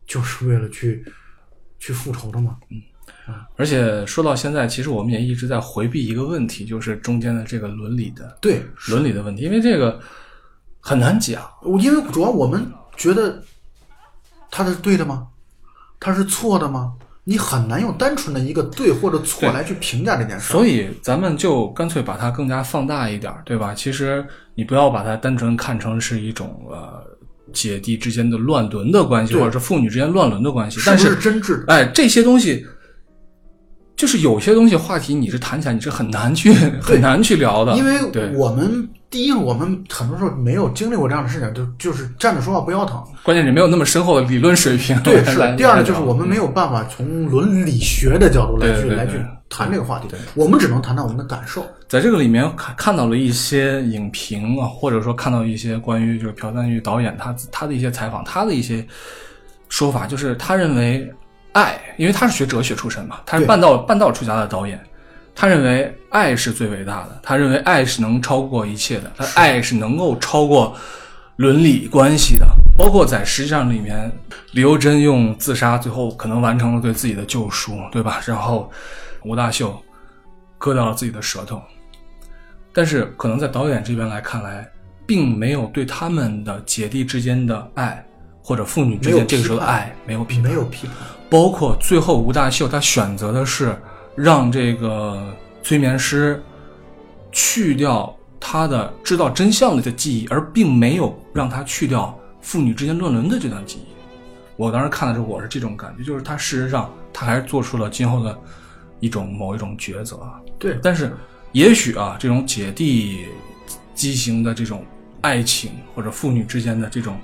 [0.06, 1.04] 就是为了去
[1.80, 2.58] 去复仇的吗？
[3.56, 10.00] 而且说到现在，其实我们也一直在回避一个问题，就是中间的这个伦理的对，伦理的问题，因为这个
[10.80, 11.42] 很难讲。
[11.62, 12.66] 我因为主要我们
[12.98, 13.42] 觉得
[14.50, 15.28] 他是对的吗？
[16.00, 16.94] 他是错的吗？
[17.24, 20.52] 你很难用单纯的一个对或者错来去评价这件事。
[20.52, 23.76] 所以咱们就干脆把它更加放大一点儿，对吧？
[23.76, 27.06] 其实你不要把它单纯看成是一种呃
[27.54, 30.80] 姐弟之间的乱伦的关系，或者是父女之间乱伦的关系。
[30.84, 31.64] 但是是真挚？
[31.68, 32.66] 哎，这些东西，
[34.02, 38.00] 就是有些东西话题你是谈起来你是很难去很难去聊的，因为，
[38.36, 43.00] 我们第一，我们很多时候没有经历过这样的事情，就就是站着说话不腰疼。
[43.22, 45.00] 关键你没有那么深厚的理论水平。
[45.04, 49.14] 对， 是来第二呢，就是我们没有办法从伦理学的角度来去来去
[49.48, 51.64] 谈这个话题，我们只能谈谈我们的感受。
[51.88, 58.84] 在这个里面看看到了一些影评啊，或者说看到一些关于就是朴赞玉导演他他的一些采访，他的一些
[59.70, 61.08] 说法，就是他认为
[61.54, 64.80] 爱，因为他是学哲学出身嘛，他是半道半道出家的导演，
[65.36, 70.76] 他认为爱是最伟大的，他认为爱是能超过一切的，他爱是能够超过
[71.38, 72.48] 伦理关系的。
[72.78, 74.12] 包括在实际上里面，
[74.54, 78.22] 李幼珍用自杀最后可能完成了对自己的救赎，对吧？
[78.26, 78.72] 然后
[79.24, 79.80] 吴大秀
[80.58, 81.62] 割掉了自己的舌头，
[82.74, 84.68] 但是可能在导演这边来看来，
[85.06, 88.04] 并没有对他们的姐弟之间的爱
[88.42, 90.96] 或者父女之间这个时候的爱没有批判，没有批判，
[91.32, 93.74] 包括最后吴大秀他选择的是
[94.18, 96.44] 让这个催眠师
[97.32, 103.86] 去掉他的知道真相的记忆，而并没有让他去掉父女之间乱伦的这段记忆。
[104.58, 108.38] 我当时看的时候，我是这种感觉，就是他事实上他还是做出了今后的
[109.00, 110.20] 一种某一种抉择。
[110.60, 111.16] 对，但是
[111.54, 113.26] 也许啊，这种姐弟
[113.96, 114.86] 畸形的这种
[115.22, 117.18] 爱情，或者父女之间的这种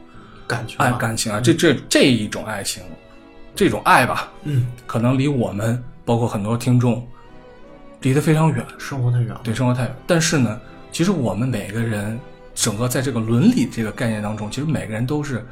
[0.47, 2.82] 爱感情嘛感情啊，这这这一种爱情，
[3.58, 7.05] 这种爱吧，嗯，可能离我们包括很多听众
[8.01, 9.95] 离得非常远，生活太远了，对生活太远。
[10.05, 12.18] 但是呢，其实我们每个人
[12.53, 15.43] 整个在这个伦理这个概念当中，其实每个人都是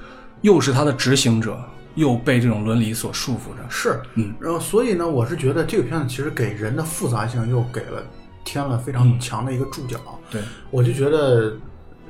[0.41, 1.59] 又是他的执行者，
[1.95, 3.67] 又被这种伦理所束缚着。
[3.69, 8.03] 是，嗯，然后所以呢，我是觉得这个片子其实给人的复杂性又给了
[8.43, 8.93] 添了非嗯。
[8.93, 9.97] 常强的一个注脚，
[10.29, 11.57] 对，我就觉得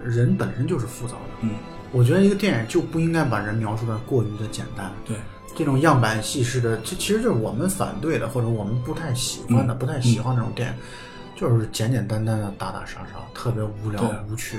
[0.04, 1.52] 人本身就是复杂的，嗯，
[1.94, 5.16] 我觉得一个电影就不应该把人描述的过于的简单，对，
[5.56, 10.74] 这种样板戏式的，这其实就是我们反对的，或者我们不太喜欢的、嗯不太喜欢那种电影，
[11.36, 14.58] 就是简简单单的打打杀杀，特别无聊无趣。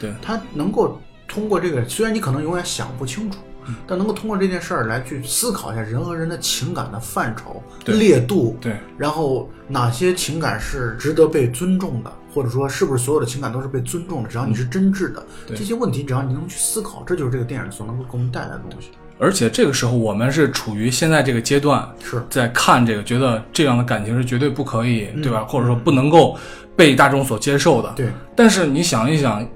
[0.00, 14.28] 对他能够通过这个，虽然你可能永远想不清楚，嗯但能够通过这件事儿来去思考一下人和人的情感的范畴、对烈度，对，然后哪些情感是值得被尊重的，或者说是不是所有的情感都是被尊重的？
[14.28, 18.90] 只要你是真挚的，这些问题只要你能去思考，这就是这个电影所能够给我们带来的东西。
[19.18, 22.22] 而且这个时候我们是处于现在这个阶段，是。
[22.30, 25.22] 在看这个，觉得这样的感情是绝对不可以，嗯。
[25.22, 25.44] 对吧？
[25.48, 26.38] 或者说不能够
[26.76, 27.92] 被大众所接受的。
[27.96, 28.06] 对，
[28.36, 29.46] 但是你想一想，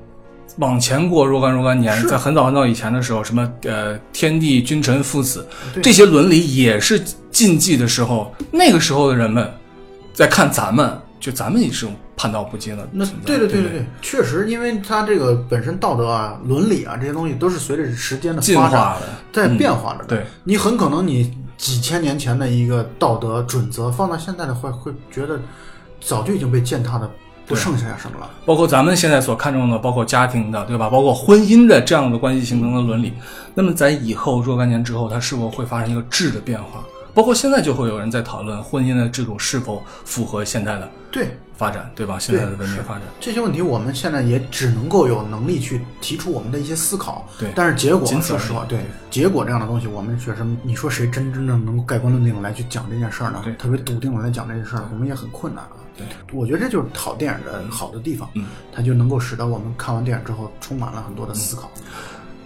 [0.59, 5.83] 往前过若干若干年，在很早很早以前的时候，什么呃天地君臣父子对。
[5.83, 7.01] 这些伦理也是
[7.31, 9.49] 禁忌的时候，那个时候的人们
[10.13, 11.87] 在看咱们，就咱们也是
[12.23, 13.05] 叛道不接的那。
[13.27, 19.03] 对对对对对，确实，因为它这个本身道德啊、伦理啊这些东西都是随着时间的进化的，
[19.33, 20.05] 在嗯变化的。
[20.05, 25.41] 对，你很可能你几千年前的一个道德准则放到现在的话会觉得
[26.01, 27.11] 早就已经被践踏的
[27.45, 28.31] 不剩下什么了。
[28.47, 30.89] 包括咱们现在所看重的，包括家庭的，对吧？
[30.89, 33.13] 包括婚姻的这样的关系形成的伦理，
[33.55, 36.85] 那么在以后若干年之后，它是否会发生一个质的变化？
[37.15, 42.19] 包括现在就会有人在讨论婚姻的制度是否符合现在的对发展，对吧？
[42.19, 47.25] 现在的文明发展，这些问题，我们现在也只能够有能力去提出我们的一些思考。
[47.39, 48.81] 对但是结果，说实话，对
[49.13, 53.55] 结果这样的东西，我们确实，你说谁真真正能够盖棺论定来去讲这件事儿呢对？
[53.55, 55.79] 特别笃定的来讲这件事儿，我们也很困难啊。
[55.97, 61.71] 对，我觉得这就是好电影的好的地方，嗯，它就能够使得我们看完电影之后充满了很多的思考。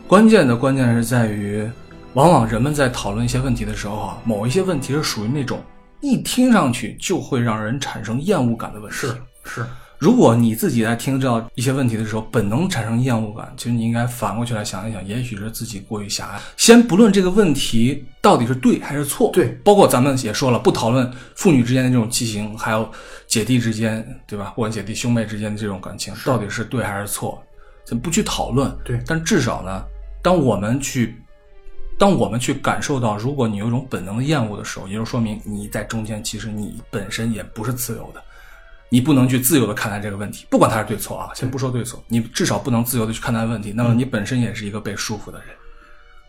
[0.06, 1.66] 关键的关键是在于，
[2.12, 5.62] 往往人们在讨论一些问题的时候啊，某一些问题是属于那种
[6.00, 8.96] 一听上去就会让人产生厌恶感的问题。
[8.96, 9.66] 是是，
[9.98, 16.40] 如果你自己在听到一些问题的时候，本能产生厌恶感，其实你应该反过去来想一想，也许是自己过于狭隘。
[16.56, 22.90] 先不论这个问题到底是对还是错，对，包括咱们也说了，不讨论父女之间的这种畸形，还有
[23.26, 24.52] 姐弟之间，对吧？
[24.54, 27.42] 不管姐弟兄妹之间的这种感情，到底是对还是错，
[27.84, 28.70] 咱不去讨论。
[28.84, 29.84] 对但至少呢，
[30.22, 31.16] 当我们去。
[31.98, 38.22] 当我们去感受到，如果你有一种本能的厌恶的时候，也就说明你在中间，其实你本身也不是自由的。
[38.88, 43.72] 你不能去自由的看待这个问题，不管它是对错啊，先不说对错，你至少不能自由的去看待问题。
[43.74, 45.48] 那么你本身也是一个被束缚的人。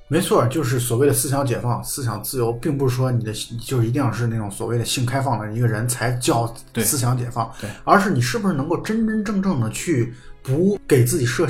[0.07, 11.45] 没错，就是所谓的思想解放、思想自由，并不是说你的就是一定要是那种所谓的性开放的一个人才叫思想解放，对而是你是不是能够真真正正的去不给自己设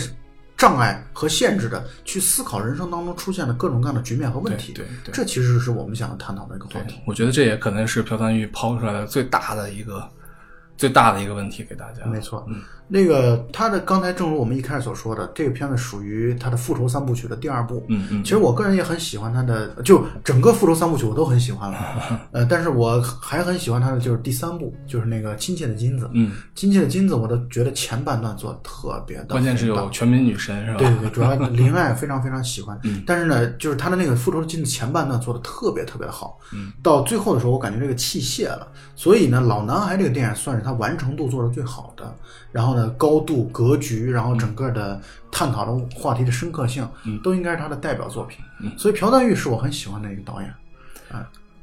[0.58, 4.74] 障碍和限制的去思考人生当中出现的各种各样的局面和问题。
[4.74, 10.10] 对这其实是我们想要探讨的一个话题。，我觉得这也可能是朴赞玉抛出来的最大的一个
[10.76, 12.06] 最大的一个问题给大家。
[12.06, 17.86] 没错，嗯，那个他的刚才正如我们一开始所说的，这个片子属于他的复仇三部曲的第二部。
[17.90, 21.78] 嗯嗯，其实我个人也很喜欢他的，就整个复仇三部曲我都很喜欢了，
[22.32, 26.10] 呃，但是我还很喜欢他的就是第三部，就是那个亲切的金子。
[26.14, 30.78] 嗯，亲切的金子，我都觉得前半段做的特别的，关键是有全民女神是吧？
[30.78, 42.16] 对对对，主要林爱非常非常喜欢，嗯但是呢，就是他的那个复仇的金子前半段做的特别特别的好，嗯，到最后的时候，我感觉这个气泄了，所以呢，老男孩这个电影算是他完成度做的最好的，
[42.52, 45.02] 然后呢，高度、格局，然后整个的
[45.32, 47.20] 探讨的话题的深刻性，嗯。
[47.24, 48.72] 都应该是他的代表作品，嗯。
[48.78, 50.54] 所以朴赞玉是我很喜欢的一个导演，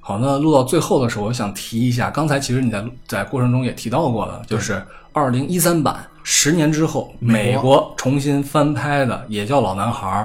[0.01, 10.23] 好，那录到最后的时候，我想提一下，刚才其实你在在过程中也提到过了，就是二零一三版十年之后，美国美国重新翻拍的，也叫《老男孩儿》。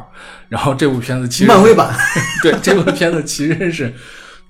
[0.49, 1.95] 然后这部片子其实漫威版，
[2.43, 3.93] 对这部片子其实是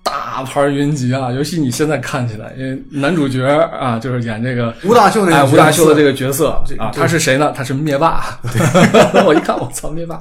[0.01, 7.53] 大牌云集啊，尤其你现在看起来，因为男主角啊，就是演这个吴大秀那个哎，吴大秀的这个个角色啊，他是谁呢？
[7.55, 8.39] 他是灭霸。
[9.25, 10.19] 我一看，我操，灭霸。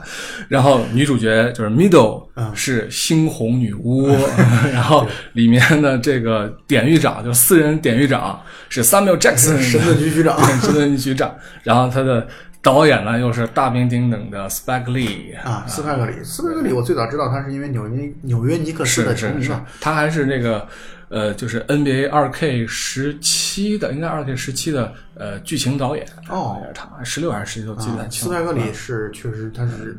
[0.48, 4.08] 然后女主角就是 Middle，嗯是猩红女巫。
[4.72, 11.34] 然后里面的这个典狱长，就是私人典狱长是 Samuel Jackson，神盾局局长，神盾局局长。
[11.62, 12.26] 然后他的
[12.68, 20.68] 导演呢，又是大名鼎鼎的 Spike Lee 啊，斯派克里，斯派克里，我最早知道他是因为纽约纽约尼克斯的球迷嘛，，他还是那个
[21.08, 26.06] 呃，就是 NBA 二 K 十七的，应该二 K 十七的呃剧情导演。
[26.28, 26.58] 哦。
[26.74, 28.62] 他十六还是十七都记不清斯派克了。
[28.62, 29.98] 里是确实他是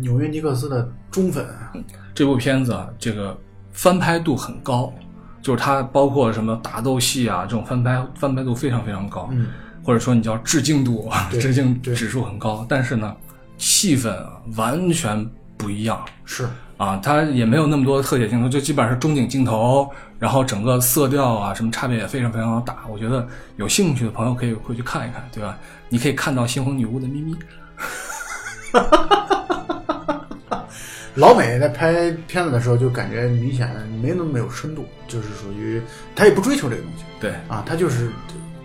[0.00, 1.46] 纽约尼克斯的忠粉，
[2.12, 3.38] 这部片子啊，这个
[3.70, 4.92] 翻拍度很高，
[5.40, 9.46] 就是它包括什么打斗戏啊，这种翻拍翻拍度非常非常高，嗯，
[9.82, 13.16] 或者说你叫致敬度，对致敬指数很高，但是呢，
[13.58, 16.04] 气氛啊完全不一样。
[16.24, 22.78] 是啊，它也没有那么多的特写镜头，就基本上是中景镜头，然后整个色调啊什么差别也非常非常的大。
[22.88, 23.26] 我觉得
[23.56, 25.56] 有兴趣的朋友可以回去看一看，对吧？
[25.88, 27.36] 你可以看到猩红女巫的咪咪。
[31.14, 33.68] 老美在拍片子的时候就感觉明显
[34.02, 35.80] 没那么有深度，就是属于
[36.16, 38.10] 他也不追求这个东西对啊，他就是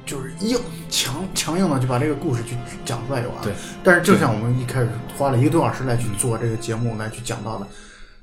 [0.08, 0.58] 就是硬
[0.89, 3.43] 强强硬的就把这个故事去讲出来就完了。
[3.43, 3.53] 对，
[3.84, 7.68] 但是就像我们一开始花了一个多小时来去做这个节目来去讲到的，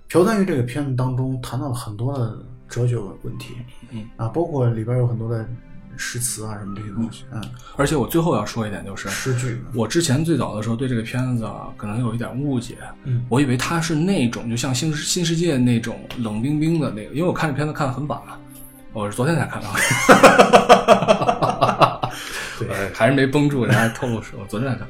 [0.08, 2.36] 朴赞玉这个片子当中谈到了很多的
[2.68, 3.54] 哲学问题，
[3.90, 4.08] 嗯。
[4.16, 5.46] 啊，包括里边有很多的
[5.96, 7.40] 诗词啊什么这些东西，嗯，
[7.76, 18.20] 而且我最后要说一点就是，诗句，我之前最早的时候对这个片子啊，可能有一点误解，嗯，我以为它是那种就像新世新世界那种冷冰冰的那个，因为我看这片子看的很晚，
[18.94, 19.80] 我是昨天才看到的，
[22.60, 24.86] 对呃还是没绷住，人家透露说，我昨天才看。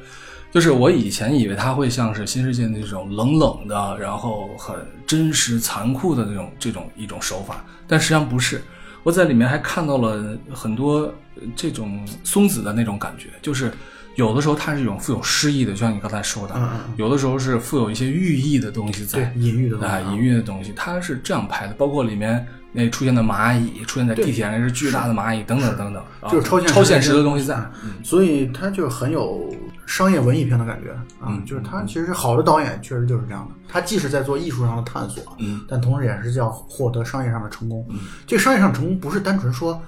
[0.51, 4.75] 就是我以前以为它会像是新世界那种冷冷的，然后很
[5.07, 8.61] 真实残酷的那种这种一种手法，但实际上不是。
[9.01, 13.71] 我在里面还看到了很多呃这种松子的那种感觉，就是
[14.13, 27.55] 有的时候它是一种富有诗意的，就像你刚才说的，嗯嗯嗯有的时候是富有一些寓意的东西在对，隐喻的东西啊，隐喻的东西，它是这样拍的，包括里面那出现的蚂蚁，出现在地铁上那只巨大的蚂蚁，等等等等，啊就是超现实超现实的东西在。
[27.83, 29.49] 嗯所以它就很有
[29.85, 37.87] 商业文艺片的感觉啊，嗯就是它其实好的导演确实就是这样的，他既是在做艺术上的探索，嗯，但同时也是要获得商业上的成功。
[38.27, 39.81] 这商业上成功不是单纯说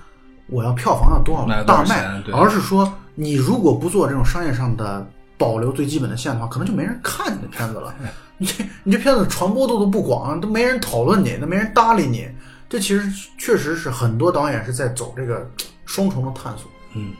[0.47, 5.05] 我要票房要多少大卖而是说你如果不做这种商业上的
[5.37, 7.93] 保留最基本的线的话，可能就没人看你的片子了。
[8.39, 12.27] 你这你这片子传播度都不广，都没人讨论你，都没人搭理你。
[12.69, 15.49] 这其实确实是很多导演是在走这个
[15.85, 16.69] 双重的探索。
[16.93, 17.13] 嗯，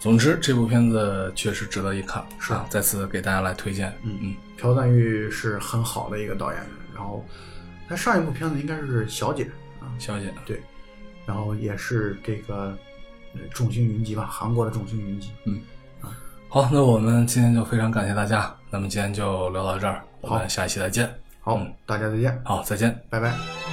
[0.00, 3.92] 总之这部片子确实值得一看，是啊，再次给大家来推荐。
[4.02, 6.60] 嗯嗯，朴赞玉是很好的一个导演，
[6.94, 7.24] 然后
[7.88, 9.44] 他上一部片子应该是《小姐》
[9.84, 10.60] 啊，小姐，对，
[11.26, 12.76] 然后也是这个
[13.34, 15.30] 呃众星云集吧，韩国的众星云集。
[15.44, 15.60] 嗯
[16.48, 21.08] 好，那我们今天就非常感谢大家，那么今天就聊到这儿，我好们下一期再见。
[21.40, 22.98] 好，嗯大家再见，好，再见。
[23.10, 23.67] 拜拜。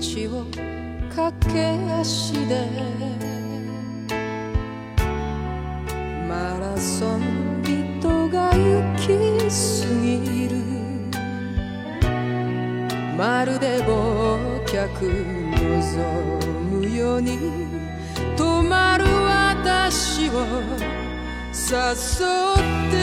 [0.00, 0.46] 道を
[1.14, 1.58] 駆け
[1.92, 2.66] 足で
[6.26, 8.58] マラソン人が行
[8.96, 9.52] き過
[10.02, 10.56] ぎる。
[13.18, 14.78] まるで忘却
[15.52, 15.92] 望
[16.70, 17.36] むように
[18.38, 20.32] 止まる私を
[21.52, 21.84] 誘
[22.88, 22.99] って